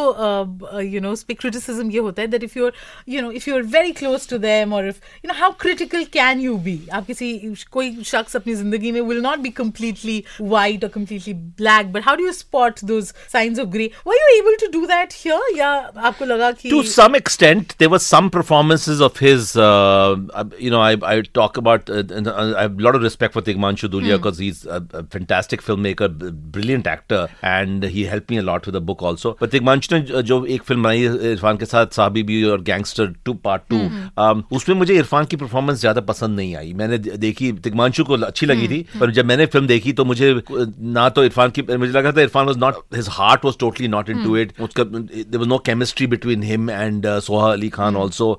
यू 0.82 1.02
नो 1.02 1.12
उस 1.12 1.24
पे 1.24 1.34
क्रिटिसिज्म 1.34 1.92
ये 1.92 2.00
होता 2.00 2.22
है 2.22 2.28
that 2.28 2.44
if 2.44 2.58
your 2.58 2.74
you 3.10 3.22
know 3.22 3.32
if 3.32 3.48
you 3.48 3.56
are 3.56 3.62
very 3.76 3.92
close 4.00 4.28
to 4.30 4.38
them 4.38 4.74
और 4.74 4.88
if 4.90 5.02
you 5.26 5.32
know 5.32 5.40
how 5.40 5.52
critical 5.62 6.04
can 6.14 6.40
you 6.42 6.58
be 6.68 6.80
आप 6.94 7.06
किसी 7.08 7.56
कोई 7.72 8.04
शख्स 8.04 8.36
अपनी 8.36 8.56
जिंदगी 8.56 8.92
में 8.92 9.02
will 9.02 9.22
not 9.22 9.40
be 9.40 9.54
completely 9.56 10.16
white 10.54 10.84
or 10.86 10.90
completely 10.94 11.34
black 11.60 11.92
but 11.92 12.04
how 12.08 12.16
do 12.22 12.24
you 12.24 12.34
spot 12.40 12.82
those 12.90 13.12
signs 13.34 13.62
of 13.64 13.70
gray 13.76 13.86
were 14.10 14.18
you 14.22 14.32
able 14.40 14.58
to 14.64 14.70
do 14.74 14.82
that 14.92 15.14
here 15.20 15.40
या 15.58 15.70
आपको 16.10 16.26
लगा 16.26 16.52
कि 16.52 16.70
to 16.70 16.82
some 16.96 17.16
extent 17.22 17.78
there 17.84 17.92
were 17.94 18.02
some 18.08 18.30
performances 18.30 19.06
of 19.10 19.22
his 19.28 19.56
uh, 19.56 20.16
uh, 20.34 20.46
you 20.60 20.74
know 20.76 20.82
I, 20.82 20.92
I 21.14 21.22
talk 21.40 21.58
about 21.64 21.90
uh, 21.90 22.04
and 22.20 22.28
I 22.28 22.64
have 22.64 22.78
a 22.80 22.88
lot 22.90 22.96
of 22.96 23.08
respect 23.10 23.34
for 23.34 23.42
Tigmanshu 23.42 23.92
Dhulia 23.96 24.20
filmmaker 25.71 26.11
brilliant 26.53 26.87
actor 26.89 27.23
and 27.45 27.89
he 27.97 28.07
helped 28.07 28.31
me 28.31 28.39
a 28.39 28.47
lot 28.51 28.67
with 28.67 28.75
the 28.75 28.85
book 28.91 29.03
also. 29.03 29.35
But 29.41 29.53
Tigmanshu 29.53 29.93
ने 29.93 30.23
जो- 30.23 30.47
एक 30.49 30.63
film 30.63 30.83
बनाई 30.83 31.03
इरफान 31.31 31.57
के 31.57 31.65
साथ 31.67 31.87
साहबी 31.95 32.23
भी 32.23 32.43
और 32.51 32.63
gangster 32.63 33.07
two 33.25 33.33
part 33.45 33.63
two 33.71 33.79
उसमें 34.57 34.77
मुझे 34.77 34.95
इरफान 34.95 35.25
की 35.31 35.37
परफॉर्मेंस 35.37 35.79
ज़्यादा 35.81 36.01
पसंद 36.11 36.37
नहीं 36.37 36.55
आई 36.57 36.73
मैंने 36.77 36.99
देखी 36.99 37.51
तिगमांशु 37.65 38.05
को 38.05 38.17
अच्छी 38.17 38.47
लगी 38.47 38.69
थी 38.69 38.85
पर 39.01 39.11
जब 39.19 39.27
मैंने 39.27 39.47
फ़िल्म 39.47 39.67
देखी 39.67 39.93
तो 39.93 40.05
मुझे 40.05 40.33
ना 40.99 41.09
तो 41.09 41.25
इरफान 41.25 41.51
की 41.59 41.63
मुझे 41.77 41.93
लगा 41.93 42.13
था 42.13 42.21
Irfan 42.23 42.47
was 42.47 42.59
not 42.59 42.79
his 42.97 43.09
heart 43.13 43.45
was 43.45 43.59
totally 43.61 43.89
not 43.89 44.11
into 44.11 44.37
it 44.37 44.53
उसका 44.61 44.85
there 44.85 45.39
was 45.39 45.49
no 45.49 45.59
chemistry 45.67 46.07
between 46.15 46.43
him 46.43 46.71
and 46.71 47.07
Soha 47.29 47.51
Ali 47.53 47.69
Khan 47.79 47.97
also 47.97 48.31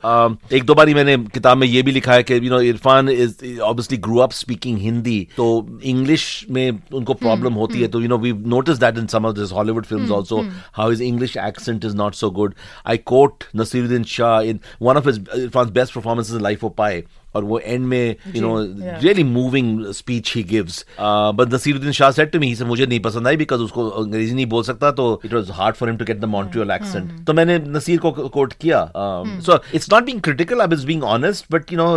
एक 0.53 0.65
दो 0.65 0.75
बार 0.75 0.87
ही 0.87 0.93
मैंने 0.93 1.17
किताब 1.33 1.57
में 1.57 1.67
ये 1.67 1.81
भी 1.81 1.91
लिखा 1.91 2.13
है 2.13 2.23
कि 2.23 2.33
you 2.33 2.49
know 2.49 2.61
Irfan 2.71 3.09
is 3.09 3.59
obviously 3.61 3.97
grew 4.07 4.17
up 4.19 4.31
speaking 4.33 4.77
Hindi 4.79 5.19
तो 5.37 5.47
इंग्लिश 5.85 6.23
में 6.51 6.69
उनको 6.93 7.13
प्रॉब्लम 7.20 7.54
होती 7.54 7.80
है 7.82 7.88
तो 7.88 8.00
you 8.00 8.08
know 8.08 8.18
we 8.18 8.32
notice 8.32 8.78
that 8.78 8.98
in 8.98 9.06
some 9.06 9.26
of 9.26 9.34
this 9.34 9.52
Hollywood 9.52 9.84
films 9.84 10.10
also 10.10 10.40
how 10.72 10.90
his 10.90 11.02
English 11.02 11.36
accent 11.46 11.84
is 11.84 11.94
not 11.94 12.14
so 12.14 12.30
good. 12.30 12.54
I 12.84 12.96
quote 12.96 13.46
Nasiruddin 13.54 14.06
Shah 14.06 14.40
in 14.40 14.60
one 14.78 14.96
of 14.96 15.04
his 15.04 15.18
Irfan's 15.18 15.70
best 15.70 15.92
performances 15.92 16.34
in 16.34 16.42
Life 16.42 16.62
of 16.62 16.76
Pi. 16.76 17.04
और 17.34 17.44
वो 17.44 17.58
end 17.58 17.86
में 17.86 18.16
you 18.34 18.40
know 18.42 18.52
yeah. 18.64 19.02
Really 19.02 19.24
moving 19.24 19.92
speech 19.94 20.32
he 20.36 20.42
gives 20.42 20.84
but 21.00 21.54
Naseeruddin 21.54 21.92
Shah 21.92 22.10
said 22.10 22.30
to 22.30 22.38
me 22.40 22.54
से 22.56 22.64
मुझे 22.64 22.86
नहीं 22.86 23.00
पसंद 23.00 23.28
आई 23.28 23.36
because 23.36 23.60
उसको 23.60 23.88
अंग्रेजी 23.88 24.34
नहीं 24.34 24.46
बोल 24.54 24.62
सकता 24.64 24.90
तो 25.00 25.08
it 25.24 25.34
was 25.34 25.50
hard 25.54 25.76
for 25.76 25.88
him 25.88 25.98
to 25.98 26.04
get 26.04 26.20
the 26.20 26.24
Montreal 26.36 26.70
accent 26.70 27.24
तो 27.26 27.34
मैंने 27.34 27.58
नसीर 27.58 27.98
को 28.06 28.12
कोट 28.12 28.52
किया 28.60 28.84
so 29.46 29.58
it's 29.74 29.92
not 29.92 30.04
being 30.04 30.20
critical 30.20 30.60
I 30.60 30.66
was 30.66 30.84
being 30.84 31.04
honest 31.16 31.52
but 31.52 31.72
you 31.72 31.78
know 31.78 31.94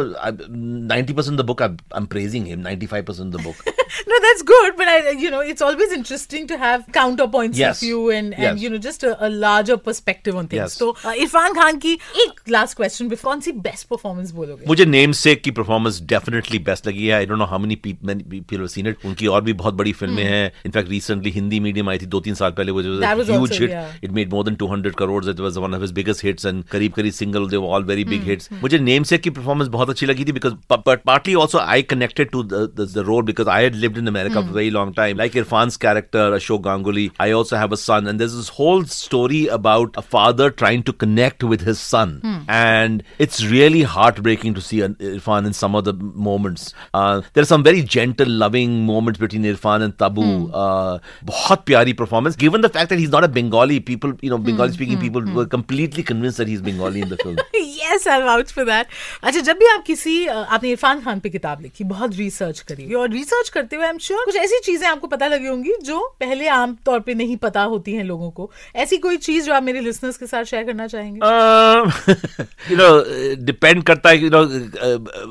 90% 0.90 1.38
the 1.38 1.46
book 1.46 1.62
I 1.62 1.70
am 1.98 2.06
praising 2.06 2.48
him 2.48 2.64
95% 2.64 3.36
the 3.36 3.44
book 3.44 3.70
no, 4.08 4.18
that's 4.22 4.44
good, 4.44 4.76
but 4.78 4.88
I, 4.88 5.12
you 5.12 5.30
know, 5.32 5.40
it's 5.40 5.62
always 5.62 5.92
interesting 5.92 6.48
to 6.48 6.58
have 6.58 6.86
counterpoints 6.88 7.58
Yes. 7.58 7.82
of 7.82 7.88
you 7.88 8.12
and, 8.12 8.34
and 8.34 8.44
Yes. 8.44 8.62
you 8.64 8.70
know, 8.70 8.78
just 8.78 9.04
a, 9.04 9.26
a 9.26 9.30
larger 9.30 9.78
perspective 9.78 10.36
on 10.36 10.48
things. 10.48 10.60
Yes. 10.60 10.74
So, 10.74 10.90
uh, 11.04 11.14
Irfan 11.26 11.56
Khan 11.56 11.80
की 11.86 11.94
एक 11.94 12.42
last 12.50 12.76
question 12.76 13.10
before 13.10 13.30
कौन 13.30 13.42
सी 13.42 13.52
best 13.52 13.90
performance 13.90 14.32
बोलोगे? 14.32 14.66
मुझे 14.68 14.86
name 14.86 15.12
sake 15.25 15.43
की 15.43 15.51
performance 15.59 16.01
definitely 16.13 16.59
best 16.69 16.89
लगी 16.89 17.07
है। 17.07 17.13
I 17.15 17.27
don't 17.27 17.39
know 17.39 17.45
how 17.53 17.59
many 17.59 17.77
people 17.87 18.57
have 18.57 18.67
seen 18.77 18.87
it 18.87 19.05
उनकी 19.07 19.27
और 19.27 19.43
भी 19.43 19.53
बहुत 19.63 19.75
बड़ी 19.75 19.93
फ़िल्में 19.93 20.23
हैं। 20.25 20.53
In fact 20.67 20.91
recently 20.91 21.31
Hindi 21.31 21.61
medium 21.61 21.89
आई 21.91 21.99
थी 21.99 22.07
दो 22.15 22.21
तीन 22.21 22.35
साल 22.35 22.51
पहले 22.59 22.73
वो 22.73 22.83
Hmm. 22.85 23.31
Huge 23.31 23.53
hit 23.61 24.05
it 24.05 24.11
made 24.11 24.33
more 24.33 24.45
than 24.45 24.55
200 24.63 24.95
crore 24.99 25.25
it 25.31 25.41
was 25.41 25.57
one 25.59 25.75
of 25.75 25.81
his 25.83 25.93
biggest 25.93 26.25
hits 26.25 26.47
and 26.47 26.63
Qarib 26.73 26.93
Qarib 26.93 27.13
single 27.13 27.49
they 27.49 27.57
all 27.57 27.85
very 27.85 28.03
Hmm. 28.05 28.13
Big 28.13 28.29
hits 28.29 28.49
मुझे 28.63 28.79
नेम 28.79 29.03
सेक 29.13 29.21
की 29.23 29.31
performance 29.31 29.69
बहुत 29.77 29.91
अच्छी 29.91 30.07
लगी 30.07 30.25
थी 30.25 30.33
because 30.33 30.55
but 30.73 31.03
partly 31.07 31.35
also 31.41 31.59
I 31.59 31.83
connected 31.95 32.31
to 32.31 32.43
the 32.43 33.05
role 33.07 33.23
because 33.31 33.49
I 33.49 33.63
had 33.65 33.75
lived 33.85 33.99
in 33.99 34.07
America 34.07 34.41
Hmm. 34.41 34.49
For 34.49 34.57
very 34.57 34.71
long 34.71 34.95
time 34.95 35.21
like 35.21 35.37
irfan's 35.41 35.77
character 35.85 36.25
ashok 36.39 36.61
ganguly. 36.65 37.05
I 37.25 37.29
also 37.39 37.57
have 37.61 37.73
a 37.77 37.79
son 37.85 38.11
and 38.11 38.23
there's 38.23 38.35
this 38.41 38.51
whole 38.59 38.85
story 38.97 39.41
about 39.57 39.97
a 40.03 40.05
father 40.15 40.49
trying 40.63 40.85
to 40.91 40.95
connect 41.05 41.47
with 41.53 41.65
his 41.69 41.81
son. 41.85 42.13
And 42.59 43.03
it's 43.27 43.41
really 43.55 43.83
heartbreaking 43.95 44.55
to 44.59 44.65
see 44.67 44.81
uh, 44.87 45.14
irfan 45.15 45.51
in 45.51 45.57
some 45.61 45.79
of 45.81 45.85
the 45.89 45.95
moments 46.29 46.67
uh, 47.01 47.15
there 47.33 47.47
are 47.47 47.51
some 47.53 47.67
very 47.69 47.83
gentle 47.97 48.35
loving 48.45 48.77
moments 48.93 49.25
between 49.27 49.49
irfan 49.55 49.89
and 49.89 49.99
tabu 50.05 50.23
Mm. 50.25 50.45
uh, 50.63 50.99
बहुत 51.31 51.65
प्यारी 51.67 51.93
performance 51.97 52.37
given 52.43 52.63
the 52.67 52.73
fact 52.77 52.93
that 52.93 53.01
he's 53.03 53.13
not 53.15 53.25
a 53.27 53.31
bengali 53.39 53.79
people 53.91 54.15
you 54.27 54.31
know 54.35 54.39
bengali 54.47 54.77
speaking 54.77 54.99
mm. 54.99 55.05
people 55.07 55.27
mm. 55.31 55.35
were 55.41 55.47
completely 55.57 56.05
convinced 56.13 56.43
that 56.43 56.53
he's 56.53 56.63
bengali 56.69 57.03
in 57.07 57.11
the 57.15 57.19
film 57.25 57.37
yes, 57.85 58.07
I'll 58.07 58.25
vouch 58.29 58.53
for 58.53 58.65
that. 58.67 58.87
अच्छा 59.23 59.41
जब 59.41 59.57
भी 59.59 59.67
आप 59.73 59.83
किसी 59.87 60.15
uh, 60.27 60.45
आपने 60.57 60.71
इरफान 60.71 61.01
खान 61.01 61.21
पे 61.21 61.31
किताब 61.31 61.61
लिखी 61.63 61.85
बहुत 61.85 62.17
रिसर्च 62.17 62.61
करी 62.71 62.93
और 62.95 63.11
रिसर्च 63.11 63.49
करते 63.57 63.77
हुए 63.77 63.85
आई 63.85 63.91
एम 63.91 63.99
श्योर 64.07 64.25
कुछ 64.25 64.37
ऐसी 64.37 64.61
चीज़ें 64.65 64.87
आपको 64.89 65.07
पता 65.07 65.27
लगी 65.27 65.47
होंगी 65.47 65.75
जो 65.85 66.01
पहले 66.21 66.49
आम 66.59 66.77
तौर 66.87 67.01
पे 67.09 67.15
नहीं 67.15 67.37
पता 67.45 67.63
होती 67.75 67.93
हैं 67.95 68.05
लोगों 68.05 68.31
को 68.39 68.51
ऐसी 68.85 68.97
कोई 69.07 69.17
चीज़ 69.29 69.47
जो 69.47 69.55
आप 69.55 69.63
मेरे 69.63 69.81
लिसनर्स 69.81 70.17
के 70.17 70.27
साथ 70.27 70.45
शेयर 70.53 70.65
करना 70.65 70.87
चाहेंगे 70.95 71.21
यू 72.71 72.77
नो 72.77 72.89
डिपेंड 73.45 73.83
करता 73.91 74.09
है 74.09 74.23
यू 74.23 74.31
नो 74.35 74.45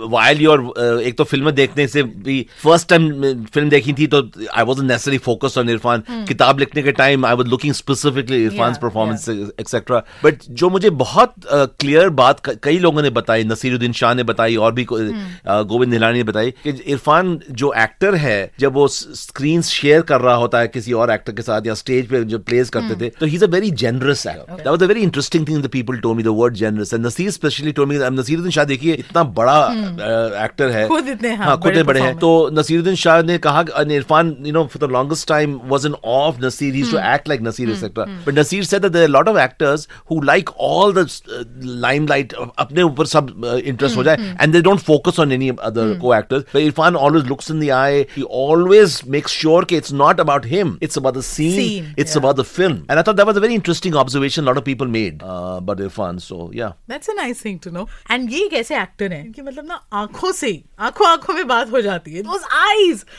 वाइल 0.10 0.42
योर 0.42 1.01
एक 1.03 1.18
तो 1.18 1.24
फ़िल्में 1.24 1.53
देखने 1.56 1.88
से 1.88 2.03
भी 2.03 2.36
फ़र्स्ट 2.63 2.89
टाइम 2.89 3.10
फ़िल्म 3.46 3.70
देखी 3.70 3.94
थी 3.94 4.08
तो 4.08 4.22
I 4.53 4.63
was 4.63 4.80
necessary 4.82 5.18
focus 5.27 5.58
on 5.58 5.70
Irfan 5.70 6.03
किताब 6.27 6.60
लिखने 6.60 6.84
के 6.84 6.92
time 6.94 7.25
I 7.25 7.36
was 7.36 7.48
looking 7.48 7.74
specifically 7.74 8.44
Irfan 8.44 8.75
performance 8.82 9.30
etcetera 9.30 10.03
but 10.24 10.44
जो 10.51 10.70
मुझे 10.70 10.89
बहुत 11.03 11.34
क्लियर 11.51 12.10
बात 12.22 12.42
कई 12.63 12.80
लोगों 12.80 13.01
ने 13.01 13.10
बताई 13.12 13.44
नसीरुद्दीन 13.46 13.94
शाह 13.94 14.13
ने 14.13 14.24
बताई 14.25 14.56
और 14.58 14.74
भी 14.74 14.88
गोविंद 14.92 15.92
निलानी 15.94 16.18
ने 16.18 16.24
बताई 16.24 16.51
कि 16.63 16.70
इरफान 16.88 17.39
जो 17.53 17.74
एक्टर 17.77 18.15
है 18.18 18.39
जब 18.60 18.74
वो 18.74 18.88
स्क्रीन 18.88 19.62
शेयर 19.63 20.01
कर 20.03 20.22
रहा 20.22 20.36
होता 20.36 20.60
है 20.60 20.68
किसी 20.70 20.94
और 20.96 21.12
एक्टर 21.12 21.34
के 21.34 21.42
साथ 21.42 21.68
या 21.68 21.74
स्टेज 21.75 22.08
पे 22.10 22.24
जो 22.25 22.39
प्लेस 22.44 22.70
करते 22.70 23.01
थे 23.01 23.10
तो 23.20 23.25
he 23.25 23.36
is 23.36 23.46
a 23.46 23.50
very 23.50 23.72
generous 23.84 24.25
actor 24.27 24.56
that 24.56 24.68
was 24.68 24.84
a 24.84 24.88
very 24.88 25.01
interesting 25.01 25.48
thing 25.48 25.63
the 25.63 25.68
people 25.74 26.01
told 26.03 26.18
me 26.18 26.24
the 26.24 26.34
word 26.34 26.56
generous. 26.56 26.94
And 26.94 27.06
Naseer 27.06 27.32
specially 27.32 27.74
told 27.74 27.89
me 27.89 27.98
Naseeruddin 28.13 28.51
Shah 28.51 28.65
देखिए 28.65 28.94
इतना 28.96 29.24
बड़ा 29.34 29.58
एक्टर 30.43 30.70
है। 30.72 30.88
खुद 30.88 31.08
इतने, 31.10 31.34
हाँ, 31.34 31.46
हाँ 31.46 31.58
खुद 31.58 31.72
बड़े 31.72 31.84
बड़े 31.84 32.01
हैं। 32.01 32.17
तो 32.20 32.50
नसीरुद्दीन 32.53 32.96
शाह 32.96 33.22
ने 33.24 33.38
कहा 33.38 33.63
कि 33.63 33.96
Irfan 33.96 34.36
you 34.46 34.53
know 34.53 34.63
for 34.74 34.88
the 34.88 34.91
longest 34.91 35.27
time 35.27 35.60
was 35.65 35.86
an 35.86 35.93
of 36.05 36.39
Naseer 36.46 36.74
he 36.75 36.82
to 36.91 36.98
act 37.13 37.27
like 37.29 37.41
Naseer 37.41 37.70
etcetera 37.70 38.05
but 38.27 38.39
Naseer 38.39 38.63
said 38.63 38.82
that 38.82 38.91
there 38.91 39.10
lot 39.10 39.27
of 39.29 39.38
actors 39.39 39.88
who 40.12 40.22
like 40.22 40.50
all 40.70 40.93
the 40.93 41.08
limelight 41.86 42.34
अपने 42.34 42.82
ऊपर 42.84 43.05
सब 43.05 43.32
इंटरेस्ट 43.65 43.98
हो 43.98 44.03
जाए 44.03 44.36
and 44.41 44.53
they 44.53 44.62
don't 44.62 44.79
focus 44.89 45.20
on 45.20 45.32
any 45.32 45.50
other 45.62 45.93
को 46.01 46.15
actors 46.15 46.55
Irfan 46.55 46.96
always 46.96 47.27
looks 47.27 47.51
in 47.51 47.60
the 47.60 47.70
eye 47.79 48.05
he 48.17 48.24
always 48.32 49.00
makes 49.08 49.32
sure 49.39 49.65
कि 49.65 49.77
it's 49.77 49.93
not 49.93 50.20
about 50.20 50.46
him 50.46 50.77
it's 50.84 50.98
about 50.98 51.17
the 51.17 51.22
scene 51.22 51.93
it's. 52.00 52.17
About 52.17 52.36
the 52.36 52.43
film 52.43 52.74
and 52.74 52.98
I 52.98 53.03
thought 53.08 53.15
that 53.15 53.27
was 53.27 53.38
a 53.38 53.39
very 53.39 53.53
interesting 53.53 53.96
observation 53.96 54.43
lot 54.43 54.58
of 54.58 54.63
people 54.63 54.88
made 54.98 55.20
but 55.70 55.82
Irfan 55.82 56.17
so 56.17 56.51
या 56.55 56.74
That's 56.91 57.10
a 57.12 57.13
nice 57.17 57.39
thing 57.43 57.58
to 57.62 57.72
know. 57.75 57.84
And 58.13 58.32
ये 58.32 58.43
एक 58.46 58.53
ऐसे 58.53 58.75
actor 58.77 59.13
हैं? 59.13 59.32
कि 59.32 59.41
मतलब 59.53 59.67
ना 59.67 59.75
आँखों 59.93 60.31
से 60.31 60.51
आँखों 60.79 61.07
आँखों 61.07 61.33
में 61.33 61.48
बात 61.48 61.72
हो 61.72 61.81
जाती 61.81 62.13
है 62.13 62.24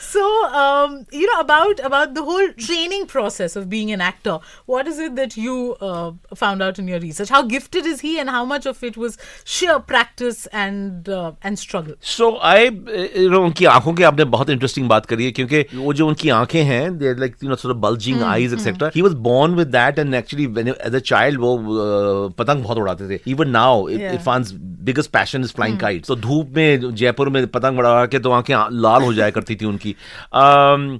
so 0.05 0.23
um, 0.61 0.95
you 1.13 1.27
know 1.31 1.41
about 1.41 1.81
about 1.89 2.15
the 2.15 2.23
whole 2.29 2.49
training 2.67 3.07
process 3.07 3.57
of 3.57 3.69
being 3.75 3.93
an 3.97 4.01
actor 4.01 4.39
what 4.67 4.89
is 4.93 4.99
it 4.99 5.15
that 5.17 5.37
you 5.37 5.77
uh, 5.81 6.13
found 6.35 6.63
out 6.63 6.79
in 6.79 6.89
your 6.89 7.01
research 7.05 7.29
how 7.29 7.43
gifted 7.43 7.87
is 7.87 8.01
he 8.01 8.19
and 8.19 8.35
how 8.37 8.45
much 8.45 8.67
of 8.67 8.83
it 8.83 8.97
was 8.97 9.19
sheer 9.45 9.79
practice 9.93 10.43
and 10.65 11.09
uh, 11.09 11.33
and 11.43 11.63
struggle 11.65 11.95
so 12.15 12.31
I 12.51 12.65
you 12.65 13.29
know 13.31 13.43
उनकी 13.45 13.65
आँखों 13.65 13.95
की 13.95 14.03
आपने 14.03 14.25
बहुत 14.37 14.51
interesting 14.51 14.89
बात 14.89 15.07
करी 15.07 15.25
है 15.25 15.31
क्योंकि 15.39 15.65
वो 15.75 15.93
जो 15.95 16.09
उनकी 16.09 16.29
आँखें 16.41 16.63
हैं 16.63 16.99
they 16.99 17.15
like 17.21 17.37
you 17.45 17.51
know 17.51 17.57
sort 17.57 17.77
of 17.77 17.81
bulging 17.83 18.23
eyes 18.23 18.53
etcetera 18.55 18.91
he 18.97 19.03
was 19.03 19.13
born 19.31 19.55
with 19.55 19.69
that 19.77 19.99
and 19.99 20.15
actually 20.15 20.45
as 20.71 20.95
a 20.95 20.99
child 20.99 21.41
वो 21.41 21.57
uh, 21.57 22.35
पतंग 22.39 22.63
बहुत 22.65 22.79
उड़ाते 22.79 23.09
थे 23.09 23.21
even 23.27 23.49
now. 23.49 23.89
Irfan's 23.89 24.53
biggest 24.85 25.11
passion 25.11 25.45
is 25.45 25.53
flying 25.53 25.79
kite 25.81 26.07
तो 26.15 26.21
धूप 26.21 26.51
में 26.57 26.95
जयपुर 26.95 27.29
में 27.29 27.47
पतंग 27.49 27.79
उड़ा 27.79 28.05
के 28.07 28.19
तो 28.19 28.31
आँखें 28.33 28.55
लाल 28.73 29.03
हो 29.03 29.13
जाया 29.15 29.31
करती 29.31 29.57
थी 29.57 29.67
उनकी। 29.67 29.91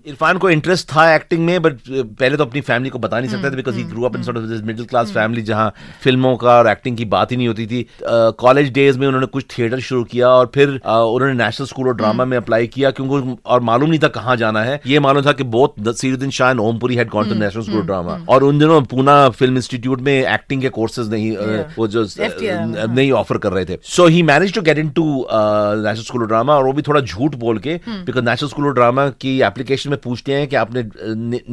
इरफान 0.09 0.39
को 0.39 0.51
इंटरेस्ट 0.51 0.89
था 0.89 1.15
एक्टिंग 1.15 1.45
में 1.47 1.63
बट 1.63 1.79
पहले 1.91 2.37
तो 2.37 2.45
अपनी 2.45 2.61
फैमिली 2.63 2.91
को 2.91 2.99
बता 2.99 3.21
नहीं 3.21 3.31
सकता 3.31 3.51
था 3.51 3.57
because 3.57 3.77
he 3.77 3.83
grew 3.85 4.03
up 4.05 4.17
in 4.17 4.23
sort 4.23 4.39
of 4.39 4.65
middle 4.65 4.85
class 4.85 5.11
family 5.13 5.43
जहाँ 5.43 5.73
फ़िल्मों 6.03 6.35
का 6.37 6.57
और 6.59 6.69
एक्टिंग 6.69 6.97
की 6.97 7.05
बात 7.07 7.33
ही 7.33 7.37
नहीं 7.37 7.49
होती 7.49 7.67
थी। 7.67 7.87
कॉलेज 8.39 8.73
डेज़ 8.73 8.99
में 8.99 9.07
उन्होंने 9.07 9.27
कुछ 9.29 9.47
थिएटर 9.49 9.81
शुरू 9.81 10.05
किया 10.07 10.29
और 10.31 10.51
फिर 10.55 10.69
उन्होंने 10.69 11.33
नेशनल 11.35 11.67
स्कूल 11.67 11.89
ऑफ़ 11.89 11.97
ड्रामा 11.97 12.25
में 12.25 12.37
अप्लाई 12.37 12.67
किया 12.67 12.91
क्योंकि 12.91 13.37
और 13.47 13.61
मालूम 13.63 13.91
नहीं 13.91 14.01
था 14.01 14.09
कहाँ 14.11 14.37
जाना 14.37 14.63
है। 14.63 14.81
ये 14.87 15.01
मालूम 15.01 15.27
था 15.27 15.33
कि 15.33 15.45
both 15.55 15.81
Naseeruddin 15.89 16.31
Shah 16.31 16.51
and 16.51 16.61
Om Puri 16.61 16.97
had 16.97 17.09
gone 17.11 17.29
to 17.29 17.35
national 17.37 17.63
school 17.63 17.79
of 17.79 17.87
drama 17.87 18.19
और 18.29 18.45
उन 18.45 18.59
दिनों 18.59 18.81
पूना 18.87 19.29
फ़िल्म 19.31 19.57
इंस्टीट्यूट 19.57 20.01
में 20.01 20.13
एक्टिंग 20.15 20.63
के 20.63 20.69
कोर्सेज 20.71 21.11
नहीं 21.11 21.31
वो 21.77 21.87
जो 21.89 22.05
हाँ। 22.05 22.95
नहीं 22.95 23.11
ऑफ़र 23.13 23.39
कर 23.39 23.53
रहे 23.53 23.65
थे। 23.65 23.79
So 23.85 24.07
he 24.07 24.23
manage 24.25 24.53
to 24.55 24.61
get 24.63 24.79
into 24.91 25.04
national 25.07 26.03
school 26.03 26.23
of 26.23 26.29
drama 26.29 26.57
और 26.57 26.65
वो 26.65 26.73
भी 26.73 26.83
थोड़ा 26.83 27.01
झूठ 27.01 27.35
बोल 27.37 27.59
के 27.59 27.75
because 27.89 28.25
national 28.25 28.49
school 28.49 28.67
of 28.67 28.75
drama 28.75 29.09
की 29.21 29.41
एप्लीकेशन 29.43 29.91
में 29.91 29.99
पूछते 30.01 30.33
हैं 30.33 30.47
कि 30.49 30.57
आपने 30.57 30.85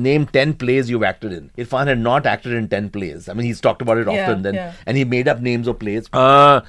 name 0.01 0.25
ten 0.33 0.53
plays 0.53 0.91
you 0.91 1.03
acted 1.03 1.33
in 1.33 1.49
Irfan 1.59 1.87
had 1.87 1.99
not 1.99 2.27
acted 2.27 2.53
in 2.53 2.67
ten 2.67 2.87
plays 2.89 3.29
I 3.29 3.35
mean 3.37 3.45
he 3.45 3.53
talked 3.63 3.83
about 3.83 3.99
it 3.99 4.07
often 4.07 4.41
then 4.41 4.55
and 4.55 4.97
he 4.97 5.05
made 5.05 5.29
up 5.29 5.41
names 5.41 5.67
of 5.67 5.77
plays 5.77 6.09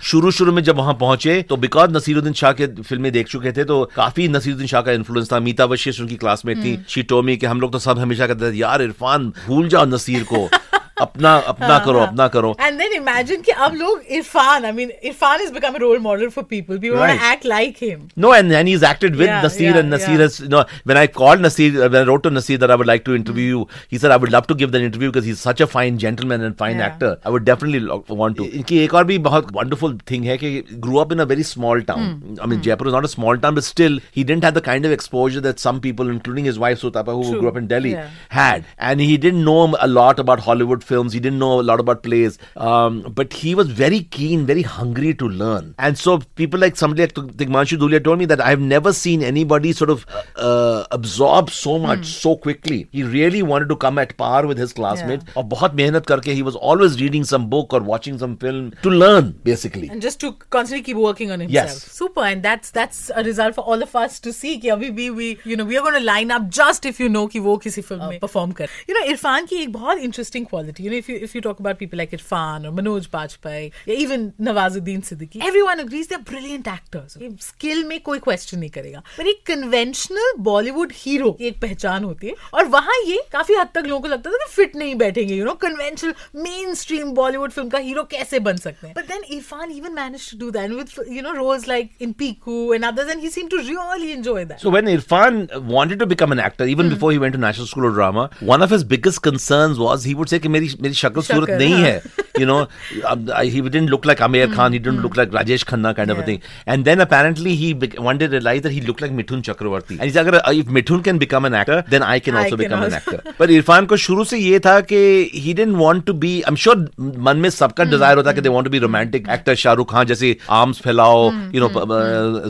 शुरू 0.03 0.31
शुरू 0.31 0.53
में 0.53 0.62
जब 0.62 0.77
वहाँ 0.77 0.95
पहुँचे 1.01 1.41
तो 1.43 1.57
बिकॉज़ 1.57 1.91
नसीरुद्दीन 1.91 2.33
शाह 2.33 2.53
के 2.53 2.67
फ़िल्में 2.83 3.11
देख 3.12 3.27
चुके 3.27 3.53
थे 3.53 3.65
तो 3.65 3.85
काफ़ी 3.97 4.29
नसीरुद्दीन 4.29 4.67
शाह 4.67 4.81
का 4.81 4.93
इन्फ्लुएंस 4.93 5.33
था। 5.33 5.41
मीता 5.41 5.65
वशिष्ठ 5.65 6.01
उनकी 6.01 6.17
क्लासमेट 6.17 6.59
थी 6.59 6.79
शी 6.89 7.03
टोमी 7.12 7.37
कि 7.37 7.47
हम 7.47 7.61
लोग 7.61 7.73
तो 7.73 7.79
सब 7.79 7.99
हमेशा 7.99 8.27
कहते 8.27 8.53
थे 8.53 8.57
यार 8.57 8.83
इरफान 8.83 9.33
भूल 9.47 9.69
जाओ 9.69 9.85
नसीर 9.87 10.25
को। 10.33 10.49
अपना 11.02 11.34
अपना 11.50 11.78
करो 11.86 12.00
अपना 12.00 12.28
करो 12.36 12.54
and 12.68 12.80
then 12.82 12.94
imagine 13.00 13.42
कि 13.46 13.52
अब 13.66 13.74
लोग 13.82 14.02
Irfan 14.20 14.64
I 14.66 14.72
mean 14.78 14.92
Irfan 15.10 15.40
has 15.40 15.52
become 15.58 15.76
a 15.76 15.82
role 15.84 16.00
model 16.06 16.32
for 16.36 16.44
people 16.54 16.80
people 16.86 16.98
want 17.02 17.12
Right. 17.12 17.20
to 17.20 17.26
act 17.32 17.46
like 17.52 17.78
him 17.88 18.08
No, 18.24 18.32
and, 18.38 18.52
and 18.60 18.68
he's 18.72 18.84
acted 18.92 19.16
with 19.20 19.28
Yeah, 19.28 19.42
Nasir, 19.44 19.64
yeah, 19.68 19.78
and 19.82 19.90
Nasir 19.96 20.14
yeah. 20.14 20.22
has, 20.24 20.40
you 20.40 20.48
know, 20.54 20.64
when 20.92 20.98
I 21.02 21.06
called 21.18 21.42
Nasir, 21.46 21.68
uh, 21.84 21.90
when 21.90 22.00
I 22.02 22.06
wrote 22.10 22.24
to 22.28 22.32
Nasir 22.38 22.58
that 22.64 22.72
I 22.72 22.76
would 22.82 22.88
like 22.92 23.06
to 23.10 23.16
interview 23.20 23.46
you, 23.58 23.68
he 23.94 24.00
said, 24.04 24.12
I 24.16 24.18
would 24.24 24.32
love 24.38 24.48
to 24.48 24.56
give 24.62 24.72
that 24.78 24.82
interview 24.88 25.12
because 25.12 25.26
he's 25.32 25.40
such 25.50 25.62
a 25.62 25.68
fine 25.76 26.00
gentleman 26.06 26.42
and 26.48 26.58
fine 26.64 26.78
Yeah. 26.82 26.88
actor. 26.88 27.12
I 27.24 27.36
would 27.36 27.46
definitely 27.52 27.82
lo- 27.92 28.00
want 28.24 28.38
to. 28.42 28.48
इनकी 28.62 28.80
एक 28.86 28.94
और 29.02 29.04
भी 29.12 29.18
बहुत 29.30 29.52
wonderful 29.60 29.96
thing 30.14 30.24
है 30.32 30.38
कि 30.46 30.52
grew 30.88 30.98
up 31.04 31.12
in 31.18 31.24
a 31.26 31.28
very 31.34 31.48
small 31.52 31.86
town. 31.92 32.10
I 32.42 32.50
mean, 32.54 32.64
Jaipur 32.70 32.90
is 32.94 32.98
not 32.98 33.10
a 33.12 33.14
small 33.14 33.38
town, 33.46 33.60
but 33.62 33.68
still, 33.70 34.00
he 34.18 34.26
didn't 34.32 34.50
have 34.50 34.58
the 34.60 34.66
kind 34.72 34.90
of 34.92 34.98
exposure 34.98 35.46
that 35.50 35.64
some 35.68 35.82
people, 35.88 36.12
including 36.16 36.50
his 36.52 36.60
wife 36.66 36.82
Sutapa, 36.86 37.18
who 37.22 37.30
True. 37.30 37.40
grew 37.46 37.54
up 37.54 37.62
in 37.64 37.68
Delhi, 37.76 37.94
Yeah. 37.98 38.10
had. 38.40 38.66
And 38.92 39.08
he 39.08 39.18
didn't 39.28 39.46
know 39.52 39.62
a 39.90 39.92
lot 39.94 40.24
about 40.28 40.46
Hollywood 40.50 40.81
films. 40.82 41.14
He 41.14 41.20
didn't 41.20 41.40
know 41.40 41.60
a 41.60 41.62
lot 41.62 41.80
about 41.80 42.04
plays. 42.04 42.38
Um, 42.56 43.02
but 43.14 43.34
he 43.34 43.56
was 43.56 43.68
very 43.70 44.02
keen, 44.02 44.46
very 44.46 44.62
hungry 44.62 45.14
to 45.14 45.28
learn. 45.28 45.76
And 45.78 45.98
so 45.98 46.20
people 46.36 46.60
like 46.60 46.76
somebody 46.76 47.02
like 47.04 47.14
Tigmanshu 47.14 47.78
Dhulia 47.78 48.04
told 48.04 48.20
me 48.20 48.26
that 48.26 48.42
I've 48.42 48.60
never 48.60 48.94
seen 48.94 49.24
anybody 49.24 49.74
sort 49.74 49.90
of 49.90 50.06
uh, 50.36 50.86
absorb 50.92 51.50
so 51.50 51.78
much 51.78 52.06
so 52.06 52.36
quickly. 52.36 52.88
He 52.92 53.04
really 53.04 53.42
wanted 53.42 53.70
to 53.70 53.76
come 53.76 53.98
at 53.98 54.18
par 54.18 54.46
with 54.46 54.58
his 54.58 54.74
classmates. 54.74 55.26
और 55.38 55.44
बहुत 55.44 55.74
मेहनत 55.76 56.06
करके 56.06 56.36
he 56.36 56.42
was 56.42 56.56
always 56.56 57.02
reading 57.02 57.24
some 57.24 57.48
book 57.48 57.74
or 57.74 57.80
watching 57.80 58.18
some 58.18 58.38
film 58.38 58.72
to 58.82 58.90
learn 58.90 59.32
basically. 59.44 59.90
and 59.90 60.02
just 60.02 60.20
to 60.20 60.34
constantly 60.34 60.84
keep 60.84 60.98
working 60.98 61.32
on 61.32 61.40
himself. 61.40 61.54
Yes. 61.54 61.84
Super, 61.84 62.22
and 62.22 62.44
that's 62.44 62.72
that's 62.72 63.10
a 63.16 63.24
result 63.24 63.56
for 63.56 63.62
all 63.62 63.82
of 63.82 63.96
us 63.96 64.20
to 64.20 64.34
see 64.34 64.58
कि 64.58 64.70
अभी 64.70 64.90
भी 64.92 65.10
we 65.16 65.38
you 65.46 65.56
know 65.56 65.66
we 65.66 65.78
are 65.78 65.82
going 65.82 65.94
to 65.94 66.04
line 66.04 66.32
up 66.32 66.50
just 66.50 66.86
if 66.86 67.00
you 67.00 67.10
know 67.10 67.28
कि 67.28 67.40
वो 67.40 67.58
किसी 67.58 67.82
film 67.82 68.10
में 68.10 68.20
perform 68.20 68.54
कर. 68.54 68.68
You 68.90 68.96
know 68.96 69.06
Irfan 69.08 69.46
की 69.46 69.56
एक 69.56 69.72
बहुत 69.74 69.98
interesting 69.98 70.46
quality. 70.72 70.84
You 70.86 70.92
know 70.94 71.00
if 71.04 71.10
you 71.12 71.18
if 71.28 71.36
you 71.38 71.42
talk 71.48 71.60
about 71.64 71.80
people 71.82 72.00
like 72.02 72.14
Irfan 72.18 72.66
or 72.70 72.72
Manoj 72.80 73.08
Bajpayee 73.16 73.72
या 73.88 73.98
even 74.04 74.26
Nawazuddin 74.48 75.04
Siddiqui, 75.10 75.42
everyone 75.50 75.84
agrees 75.86 76.08
they're 76.12 76.26
brilliant 76.32 76.70
actors. 76.74 77.18
ये 77.22 77.32
skill 77.48 77.84
में 77.90 78.00
कोई 78.10 78.20
question 78.28 78.60
नहीं 78.60 78.70
करेगा. 78.78 79.02
पर 79.18 79.28
एक 79.28 79.44
conventional 79.52 80.34
Bollywood 80.50 80.96
hero 81.04 81.34
की 81.38 81.48
एक 81.48 81.60
पहचान 81.62 82.04
होती 82.04 82.28
है 82.28 82.36
और 82.54 82.66
वहाँ 82.78 82.98
ये 83.08 83.22
काफी 83.34 83.54
हद 83.54 83.70
तक 83.76 83.86
लोगों 83.88 84.02
को 84.02 84.08
लगता 84.08 84.32
था 84.32 84.38
कि 84.46 84.52
फिट 84.56 84.76
नहीं 84.76 84.96
बैठेंगे. 85.04 85.40
You 85.42 85.48
know 85.50 85.58
conventional 85.66 86.16
mainstream 86.48 87.14
Bollywood 87.22 87.58
film 87.58 87.72
का 87.72 87.84
hero 87.90 88.06
कैसे 88.12 88.40
बन 88.50 88.58
सकते 88.68 88.88
हैं? 88.88 88.94
But 88.96 89.08
then 89.14 89.28
Irfan 89.38 89.76
even 89.80 89.96
managed 90.02 90.30
to 90.34 90.40
do 90.44 90.52
that 90.58 90.70
and 90.70 90.80
with 90.82 90.98
you 91.18 91.26
know 91.28 91.36
roles 91.42 91.68
like 91.74 91.90
in 92.08 92.14
Piku 92.24 92.60
and 92.76 92.90
others, 92.92 93.12
and 93.14 93.26
he 93.28 93.30
seemed 93.38 93.52
to 93.52 93.64
really 93.70 94.12
enjoy 94.12 94.46
that. 94.46 94.62
So 94.66 94.72
when 94.78 94.88
Irfan 94.96 95.40
wanted 95.76 96.00
to 96.00 96.08
become 96.16 96.32
an 96.38 96.40
actor, 96.48 96.66
even 96.76 96.88
Hmm. 96.88 96.94
before 96.94 97.12
he 97.14 97.20
went 97.22 97.36
to 97.36 97.40
National 97.42 97.68
School 97.72 97.86
of 97.90 97.94
Drama, 97.96 98.24
one 98.50 98.64
of 98.66 98.74
his 98.76 98.84
biggest 98.94 99.22
concerns 99.28 99.80
was 99.84 100.06
he 100.10 100.14
would 100.20 100.30
say 100.34 100.40
कि 100.46 100.52
मेरी 100.62 100.76
मेरी 100.83 100.95
शक्ल 100.95 101.23
सूरत 101.23 101.50
नहीं 101.50 101.75
हाँ. 101.75 102.22
है. 102.39 102.43
You 102.43 102.51
know, 102.51 102.67
um, 103.12 103.31
I- 103.31 103.51
he 103.51 103.62
didn't 103.62 103.91
look 103.95 104.07
like 104.11 104.23
Amir 104.29 104.49
Khan. 104.57 104.73
He 104.73 104.81
didn't 104.81 104.99
mm. 104.99 105.03
look 105.03 105.17
like 105.17 105.31
Rajesh 105.33 105.65
Khanna 105.65 105.95
kind 105.95 106.07
yeah. 106.07 106.11
of 106.11 106.19
a 106.19 106.23
Hmm. 106.23 106.29
Thing. 106.29 106.41
And 106.67 106.89
then 106.89 107.01
apparently 107.05 107.53
he 107.62 107.79
bec- 107.79 108.01
one 108.09 108.19
day 108.19 108.29
realized 108.29 108.62
that 108.62 108.73
he 108.73 108.87
looked 108.89 109.03
like 109.03 109.17
Mithun 109.21 109.43
Chakravarti. 109.43 109.93
And 109.93 110.05
he 110.05 110.11
said, 110.11 110.41
if 110.47 110.73
Mithun 110.79 111.05
can 111.05 111.19
become 111.19 111.45
an 111.45 111.57
actor, 111.61 111.83
then 111.91 112.03
I 112.03 112.19
can 112.21 112.37
I 112.37 112.45
also 112.45 112.57
can 112.57 112.65
become 112.65 112.85
an 112.85 113.01
actor." 113.01 113.35
But 113.41 113.51
Irfan 113.51 113.87
को 113.87 113.97
शुरू 113.97 114.25
से 114.25 114.39
ये 114.39 114.59
था 114.59 114.81
कि 114.81 115.31
he 115.37 115.55
didn't 115.61 115.77
want 115.77 116.07
to 116.11 116.21
be. 116.25 116.43
I'm 116.51 116.57
sure 116.67 116.87
मन 117.19 117.37
में 117.37 117.51
सबका 117.51 117.85
desire 117.85 118.17
होता 118.17 118.31
है 118.31 118.37
कि 118.37 118.43
they 118.43 118.55
want 118.55 118.69
to 118.69 118.79
be 118.79 118.89
romantic 118.89 119.29
actor 119.29 119.55
Shahrukh 119.55 119.93
Khan 119.93 120.07
जैसे 120.07 120.37
arms 120.53 120.83
फैलाओ, 120.83 121.31
you 121.31 121.61
know, 121.62 121.71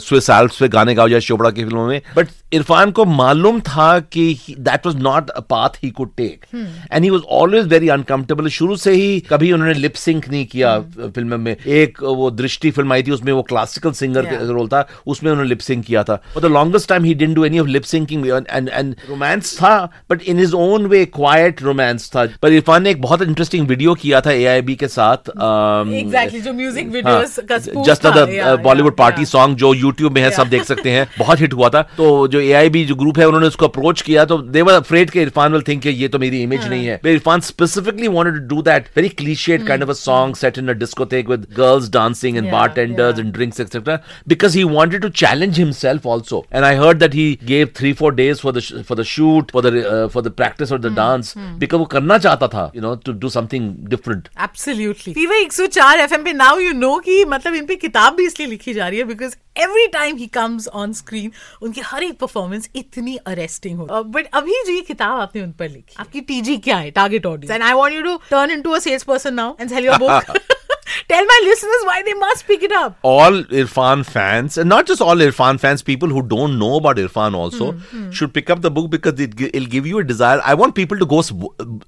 स्विस 0.01 0.31
एल्प्स 0.31 0.57
पे 0.57 0.69
गाने 0.69 0.95
गाओ 0.95 1.09
जैसे 1.09 1.27
चोपड़ा 1.27 1.51
की 1.51 1.65
फ़िल्मों 1.65 1.87
में. 1.87 2.03
But 2.19 2.27
इरफान 2.53 2.91
को 2.91 3.05
मालूम 3.05 3.61
था 3.61 4.01
कि 4.01 4.39
that 4.51 4.87
was 4.87 4.97
not 4.97 5.31
a 5.31 5.41
path 5.41 5.69
he 5.69 5.91
could 5.91 6.11
take 6.17 6.47
and 6.93 7.05
he 7.05 7.11
was 7.11 7.21
always 7.31 7.67
very 7.67 7.89
uncomfortable 7.89 8.49
शुरू 8.49 8.77
से 8.77 8.93
ही 8.93 9.21
कभी 9.21 9.53
उन्होंने 9.53 9.72
लिप 9.75 9.95
सिंक 9.95 10.29
नहीं 10.29 10.45
किया 10.47 10.79
फ़िल्म 10.81 11.41
में। 11.41 11.57
एक 11.57 12.03
वो 12.03 12.31
दृष्टि 12.31 12.71
फ़िल्म 12.71 12.93
आई 12.93 13.03
थी 13.03 13.11
उसमें 13.11 13.33
वो 13.33 13.43
क्लासिकल 13.43 13.93
सिंगर 13.93 14.21
Yeah. 14.23 14.39
का 14.39 14.53
रोल 14.53 14.67
था 14.69 14.87
उसमें 15.07 15.31
उन्होंने 15.31 15.49
लिप 15.49 15.59
सिंक 15.59 15.85
किया 15.85 16.03
था। 16.03 16.17
For 16.35 16.43
the 16.43 16.47
longest 16.47 16.89
time 16.89 17.05
he 17.05 17.15
didn't 17.15 17.37
do 17.37 17.45
any 17.45 17.59
of 17.59 17.69
lip 17.69 17.83
syncing 17.83 18.27
and 18.27 18.69
and 18.69 18.95
romance 19.09 19.55
था 19.57 19.75
but 20.11 20.23
in 20.23 20.39
his 20.39 20.55
own 20.55 20.87
way 20.87 21.05
quite 21.05 21.63
romance 21.63 22.09
था। 22.17 22.25
पर 22.43 22.53
इरफान 22.53 22.83
ने 22.83 22.91
एक 22.91 23.01
बहुत 23.03 23.23
इंटरेस्टिंग 23.23 23.67
वीडियो 23.69 23.95
किया 23.95 24.21
था 24.21 24.33
एआईबी 24.33 24.75
के 24.75 24.89
साथ 24.89 25.17
um, 25.17 25.93
just 27.87 28.07
the 28.07 28.61
Bollywood 28.65 28.97
party 28.97 29.25
song 29.25 29.57
जो 29.57 29.73
यूट्यूब 29.75 30.13
में 30.13 30.23
है 30.23 30.31
सब 30.31 30.49
देख 30.49 30.65
सकते 30.65 30.91
हैं 30.91 31.07
बहुत 31.19 31.41
हिट 31.41 31.55
हुआ 31.55 31.69
था। 31.69 31.83
तो 31.97 32.29
जो 32.29 32.41
एआईबी 32.41 32.85
जो 32.85 32.95
ग्रुप 32.95 33.19
है 33.19 33.27
उन्होंने 33.27 33.47
उसको 33.47 33.67
अप्रोच 33.67 34.03
किया 34.03 34.25
तो 34.25 34.39
दे 34.39 34.63
वर 34.63 34.73
अफ्रेड 34.73 35.11
के 35.11 35.23
इरफान 35.23 35.53
विल 35.53 35.63
थिंक 35.69 35.87
ये 35.87 36.09
तो 36.09 36.19
मेरी 36.19 36.43
इमेज 36.43 36.69
नहीं 36.69 36.87
है। 36.87 37.01
Irfan 37.07 37.41
specifically 37.41 38.09
wanted 38.09 38.35
to 38.35 38.55
do 38.55 38.63
that 38.63 38.87
very 38.97 39.09
Cliched 39.62 39.66
kind 39.68 39.84
of 39.84 39.90
a 39.90 39.94
song 39.94 40.36
set 40.36 40.58
in 40.58 40.68
a 40.68 40.74
discotheque 40.82 41.30
with 41.32 41.46
girls 41.58 41.88
dancing 41.94 42.38
and 42.40 42.48
Yeah, 42.48 42.54
bartenders 42.56 43.18
yeah. 43.18 43.24
and 43.24 43.34
drinks 43.38 43.60
etc 43.64 43.96
because 44.34 44.56
he 44.60 44.64
wanted 44.74 45.06
to 45.06 45.10
challenge 45.22 45.58
himself 45.62 46.06
also 46.14 46.40
and 46.60 46.68
i 46.68 46.72
heard 46.82 47.02
that 47.04 47.18
he 47.20 47.26
gave 47.52 47.72
3 47.80 47.92
4 48.02 48.12
days 48.20 48.44
for 48.46 48.54
the 48.58 48.64
sh- 48.68 48.84
for 48.90 48.98
the 49.00 49.06
shoot 49.14 49.54
for 49.58 49.64
the 49.68 49.72
uh, 49.94 50.04
for 50.16 50.24
the 50.28 50.34
practice 50.42 50.74
or 50.78 50.80
the 50.86 50.92
dance 51.00 51.32
because 51.64 51.84
वो 51.84 51.90
करना 51.96 52.18
चाहता 52.28 52.48
था 52.56 52.66
you 52.78 52.84
know 52.86 52.94
to 53.10 53.16
do 53.26 53.32
something 53.38 53.68
different 53.96 54.30
Absolutely. 54.48 55.14
Fever 55.20 55.42
104 55.42 56.06
FM 56.06 56.24
पे 56.24 56.34
now 56.44 56.60
you 56.68 56.74
no 56.86 56.96
कि 57.10 57.24
मतलब 57.36 57.56
इन 57.62 57.66
पे 57.66 57.76
किताब 57.88 58.16
भी 58.22 58.26
इसलिए 58.26 58.48
लिखी 58.56 58.74
जा 58.74 58.88
रही 58.88 59.00
है 59.00 59.06
because 59.14 59.36
every 59.66 59.86
time 59.94 60.18
he 60.18 60.26
comes 60.34 60.68
on 60.82 60.92
screen 60.94 61.32
उनकी 61.68 61.82
हर 61.86 62.04
एक 62.04 62.18
परफॉर्मेंस 62.20 62.70
इतनी 62.76 63.16
अरेस्टिंग 63.34 63.78
हो 63.80 64.04
बट 64.16 64.28
अभी 64.42 64.62
जो 64.68 64.74
ये 64.74 64.82
किताब 64.88 65.20
आपने 65.22 65.42
उन 65.44 65.52
पर 65.60 65.70
लिखी 65.70 65.96
आपकी 66.00 66.22
टीजी 66.32 66.58
क्या 66.68 66.78
है 66.78 66.92
target 67.00 67.26
audience 67.26 67.52
and 67.56 67.64
I 67.64 67.74
want 67.82 67.94
you 67.96 68.02
to 68.04 68.16
turn 68.32 68.52
into 68.58 68.72
a 68.72 68.80
sales 68.88 69.04
person 69.04 69.34
now 69.34 69.51
and 69.59 69.69
tell 69.69 69.83
your 69.83 69.99
book. 69.99 70.25
Tell 71.12 71.26
my 71.32 71.40
listeners 71.46 71.84
why 71.90 71.96
they 72.08 72.14
must 72.24 72.46
pick 72.48 72.64
it 72.70 72.72
up. 72.82 72.96
all 73.04 73.38
Irfan 73.62 74.04
fans, 74.06 74.58
and 74.64 74.70
not 74.74 74.88
just 74.92 75.02
all 75.08 75.22
Irfan 75.26 75.60
fans, 75.66 75.84
people 75.90 76.10
who 76.16 76.22
don't 76.34 76.58
know 76.64 76.72
about 76.80 76.98
Irfan 77.04 77.36
also 77.42 77.68
Hmm, 77.74 78.10
should 78.20 78.34
pick 78.38 78.50
up 78.56 78.62
the 78.66 78.72
book 78.78 78.90
because 78.96 79.20
it, 79.26 79.36
gi- 79.42 79.50
it'll 79.54 79.70
give 79.76 79.88
you 79.92 80.00
a 80.00 80.04
desire. 80.12 80.40
I 80.52 80.56
want 80.62 80.76
people 80.80 81.02
to 81.04 81.08
go 81.14 81.20
s- 81.26 81.32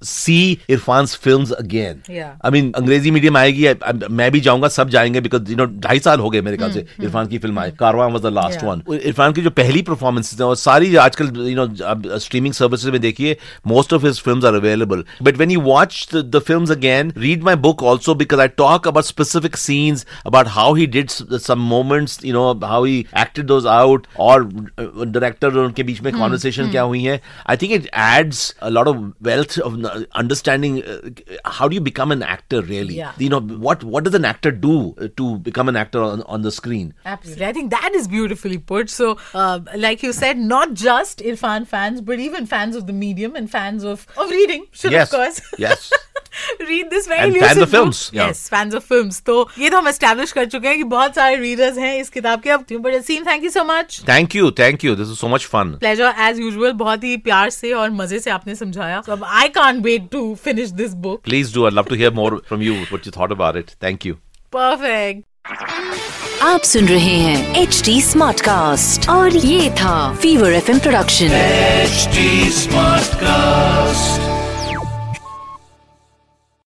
see 0.02 0.60
Irfan's 0.70 1.16
films 1.16 1.52
again. 1.52 2.02
Yeah. 2.08 2.34
I 2.42 2.50
mean, 2.56 2.72
Angrezi 2.82 3.12
medium 3.12 3.38
आएगी 3.38 3.66
I- 3.72 3.76
I- 3.92 4.10
मैं 4.20 4.32
भी 4.32 4.40
जाऊंगा 4.48 4.68
सब 4.78 4.90
जाएंगे 4.96 5.22
because 5.28 5.50
you 5.54 5.58
know 5.62 5.68
ढाई 5.86 6.00
साल 6.08 6.20
हो 6.20 6.30
गए 6.30 6.42
मेरे 6.50 6.58
ख्याल 6.58 6.72
से 6.72 6.86
इरफान 7.04 7.28
की 7.28 7.38
film 7.46 7.60
I 7.60 7.72
Karwaan 7.80 8.10
was 8.18 8.22
the 8.28 8.32
last 8.40 8.60
Hmm, 8.60 8.68
Yeah. 8.68 8.74
one. 8.74 9.02
Irfan 9.12 9.34
की 9.34 9.42
जो 9.42 9.50
पहली 9.62 9.82
परफॉर्मेंसेज 9.92 10.42
हैं 10.42 10.48
और 10.48 10.56
सारी 10.66 10.96
आजकल 11.08 11.32
you 11.50 11.56
know 11.62 11.68
अब 11.94 12.08
स्ट्रीमिंग 12.28 12.54
सर्विसेज 12.62 12.90
में 12.98 13.00
देखिए 13.02 13.38
most 13.74 13.98
of 14.00 14.08
his 14.10 14.22
films 14.28 14.50
are 14.52 14.56
available. 14.62 15.04
But 15.30 15.38
when 15.44 15.56
you 15.58 15.64
watch 15.70 16.00
the, 16.16 16.24
the 16.38 16.42
films 16.52 16.76
again, 16.78 17.14
read 17.28 17.44
my 17.52 17.56
book 17.68 17.84
also 17.92 18.16
because 18.24 18.46
I 18.46 18.48
talk 18.64 18.86
about 19.04 19.06
specific 19.06 19.58
scenes 19.58 20.06
about 20.26 20.48
how 20.56 20.74
he 20.74 20.86
did 20.96 21.10
s- 21.10 21.44
some 21.46 21.60
moments, 21.72 22.18
you 22.24 22.34
know, 22.34 22.46
how 22.74 22.84
he 22.84 22.96
acted 23.24 23.48
those 23.54 23.66
out 23.76 24.08
और 24.28 24.44
director 24.80 25.48
और 25.58 25.66
उनके 25.66 25.84
बीच 25.84 26.02
में 26.02 26.12
Hmm, 26.12 26.20
conversation 26.20 26.70
क्या 26.72 26.82
हुई 26.92 27.04
है 27.04 27.20
I 27.50 27.58
think 27.62 27.72
it 27.72 27.86
adds 28.08 28.50
a 28.64 28.70
lot 28.70 28.88
of 28.88 28.96
wealth 29.30 29.60
of 29.60 29.74
understanding 30.24 30.80
how 31.58 31.68
do 31.68 31.76
you 31.76 31.82
become 31.90 32.14
an 32.14 32.24
actor 32.32 32.64
really 32.74 32.98
Yeah. 33.00 33.12
you 33.24 33.28
know 33.32 33.38
what 33.66 33.84
what 33.96 34.06
does 34.06 34.16
an 34.18 34.26
actor 34.30 34.52
do 34.64 34.72
uh, 34.78 35.08
to 35.20 35.26
become 35.50 35.70
an 35.74 35.78
actor 35.82 36.02
on, 36.06 36.22
on 36.36 36.46
the 36.48 36.52
screen 36.56 36.88
Absolutely. 37.12 37.46
I 37.50 37.52
think 37.58 37.70
that 37.74 37.96
is 38.00 38.08
beautifully 38.14 38.58
put. 38.72 38.90
So, 38.94 39.08
uh, 39.44 39.60
like 39.84 40.04
you 40.08 40.12
said, 40.18 40.42
not 40.52 40.74
just 40.82 41.24
Irfan 41.32 41.68
fans, 41.74 42.02
but 42.10 42.20
even 42.26 42.46
fans 42.54 42.76
of 42.80 42.86
the 42.90 42.96
medium 43.04 43.36
and 43.42 43.50
fans 43.56 43.86
of, 43.94 44.04
of 44.24 44.30
reading 44.38 44.66
should, 44.82 44.92
Yes. 44.98 45.08
of 45.08 45.16
course. 45.20 45.40
Yes. 45.66 45.90
read 46.70 46.90
this 46.90 47.08
very 47.08 47.20
And 47.22 47.32
elusive 47.36 47.48
fans 47.48 47.62
of 47.62 47.72
book. 47.72 47.76
films, 47.80 48.02
yeah. 48.14 48.28
Yes, 48.28 48.42
fans 48.50 48.74
of 48.74 48.84
films. 48.84 48.93
Film 48.95 49.11
तो 49.27 49.49
ये 49.59 49.71
तो 49.71 49.79
हम 49.79 49.91
establish 49.91 50.33
कर 50.33 50.47
चुके 50.47 50.69
हैं 50.69 50.77
की 50.77 50.85
बहुत 50.85 51.15
सारे 51.15 51.37
रीडर्स 51.37 51.79
है 51.79 52.01
इस 52.01 52.09
किताब 52.09 52.41
के 52.41 52.51
अब 52.51 52.65
but 52.73 53.11
thank 53.11 53.45
you 53.45 53.51
so 53.51 53.65
much 53.65 54.01
thank 54.09 54.37
you 54.37 54.51
thank 54.51 54.85
you 54.85 54.95
this 54.97 55.09
is 55.09 55.15
so 55.15 55.29
much 55.29 55.45
fun 55.45 55.77
pleasure 55.81 56.15
as 56.21 56.41
usual 56.41 56.73
बहुत 56.73 57.05
ही 57.05 57.17
प्यार 57.17 57.51
से 57.51 57.73
और 57.73 57.91
मज़े 57.91 58.19
से 58.19 58.31
आपने 58.31 58.55
समझाया। 58.55 59.03
अब 59.11 59.25
I 59.25 59.49
can't 59.49 59.85
wait 59.85 60.09
to 60.13 60.35
finish 60.35 60.71
this 60.71 60.93
book 60.93 61.23
please 61.23 61.55
do 61.55 61.65
I 61.65 61.71
love 61.71 61.83
to 61.83 61.95
hear 61.95 62.13
more 62.13 62.43
from 62.49 62.63
you 62.63 62.75
you 62.75 63.11
thought 63.21 63.33
about 63.33 63.57
it 63.57 63.71
thank 63.83 64.07
you 64.07 64.15
perfect 64.53 65.25
आप 66.43 66.61
सुन 66.61 66.89
रहे 66.89 67.17
हैं 67.17 67.63
एच 67.63 67.83
डी 67.85 68.03
स्मार्ट 68.03 68.41
कास्ट 68.41 69.09
और 69.09 69.37
ये 69.37 69.71
था 69.71 70.15
fever 70.15 70.53
F 70.53 70.71
M 70.71 70.79
production 70.79 71.27
H 71.27 72.09
smart 72.55 73.15
cast 73.15 74.34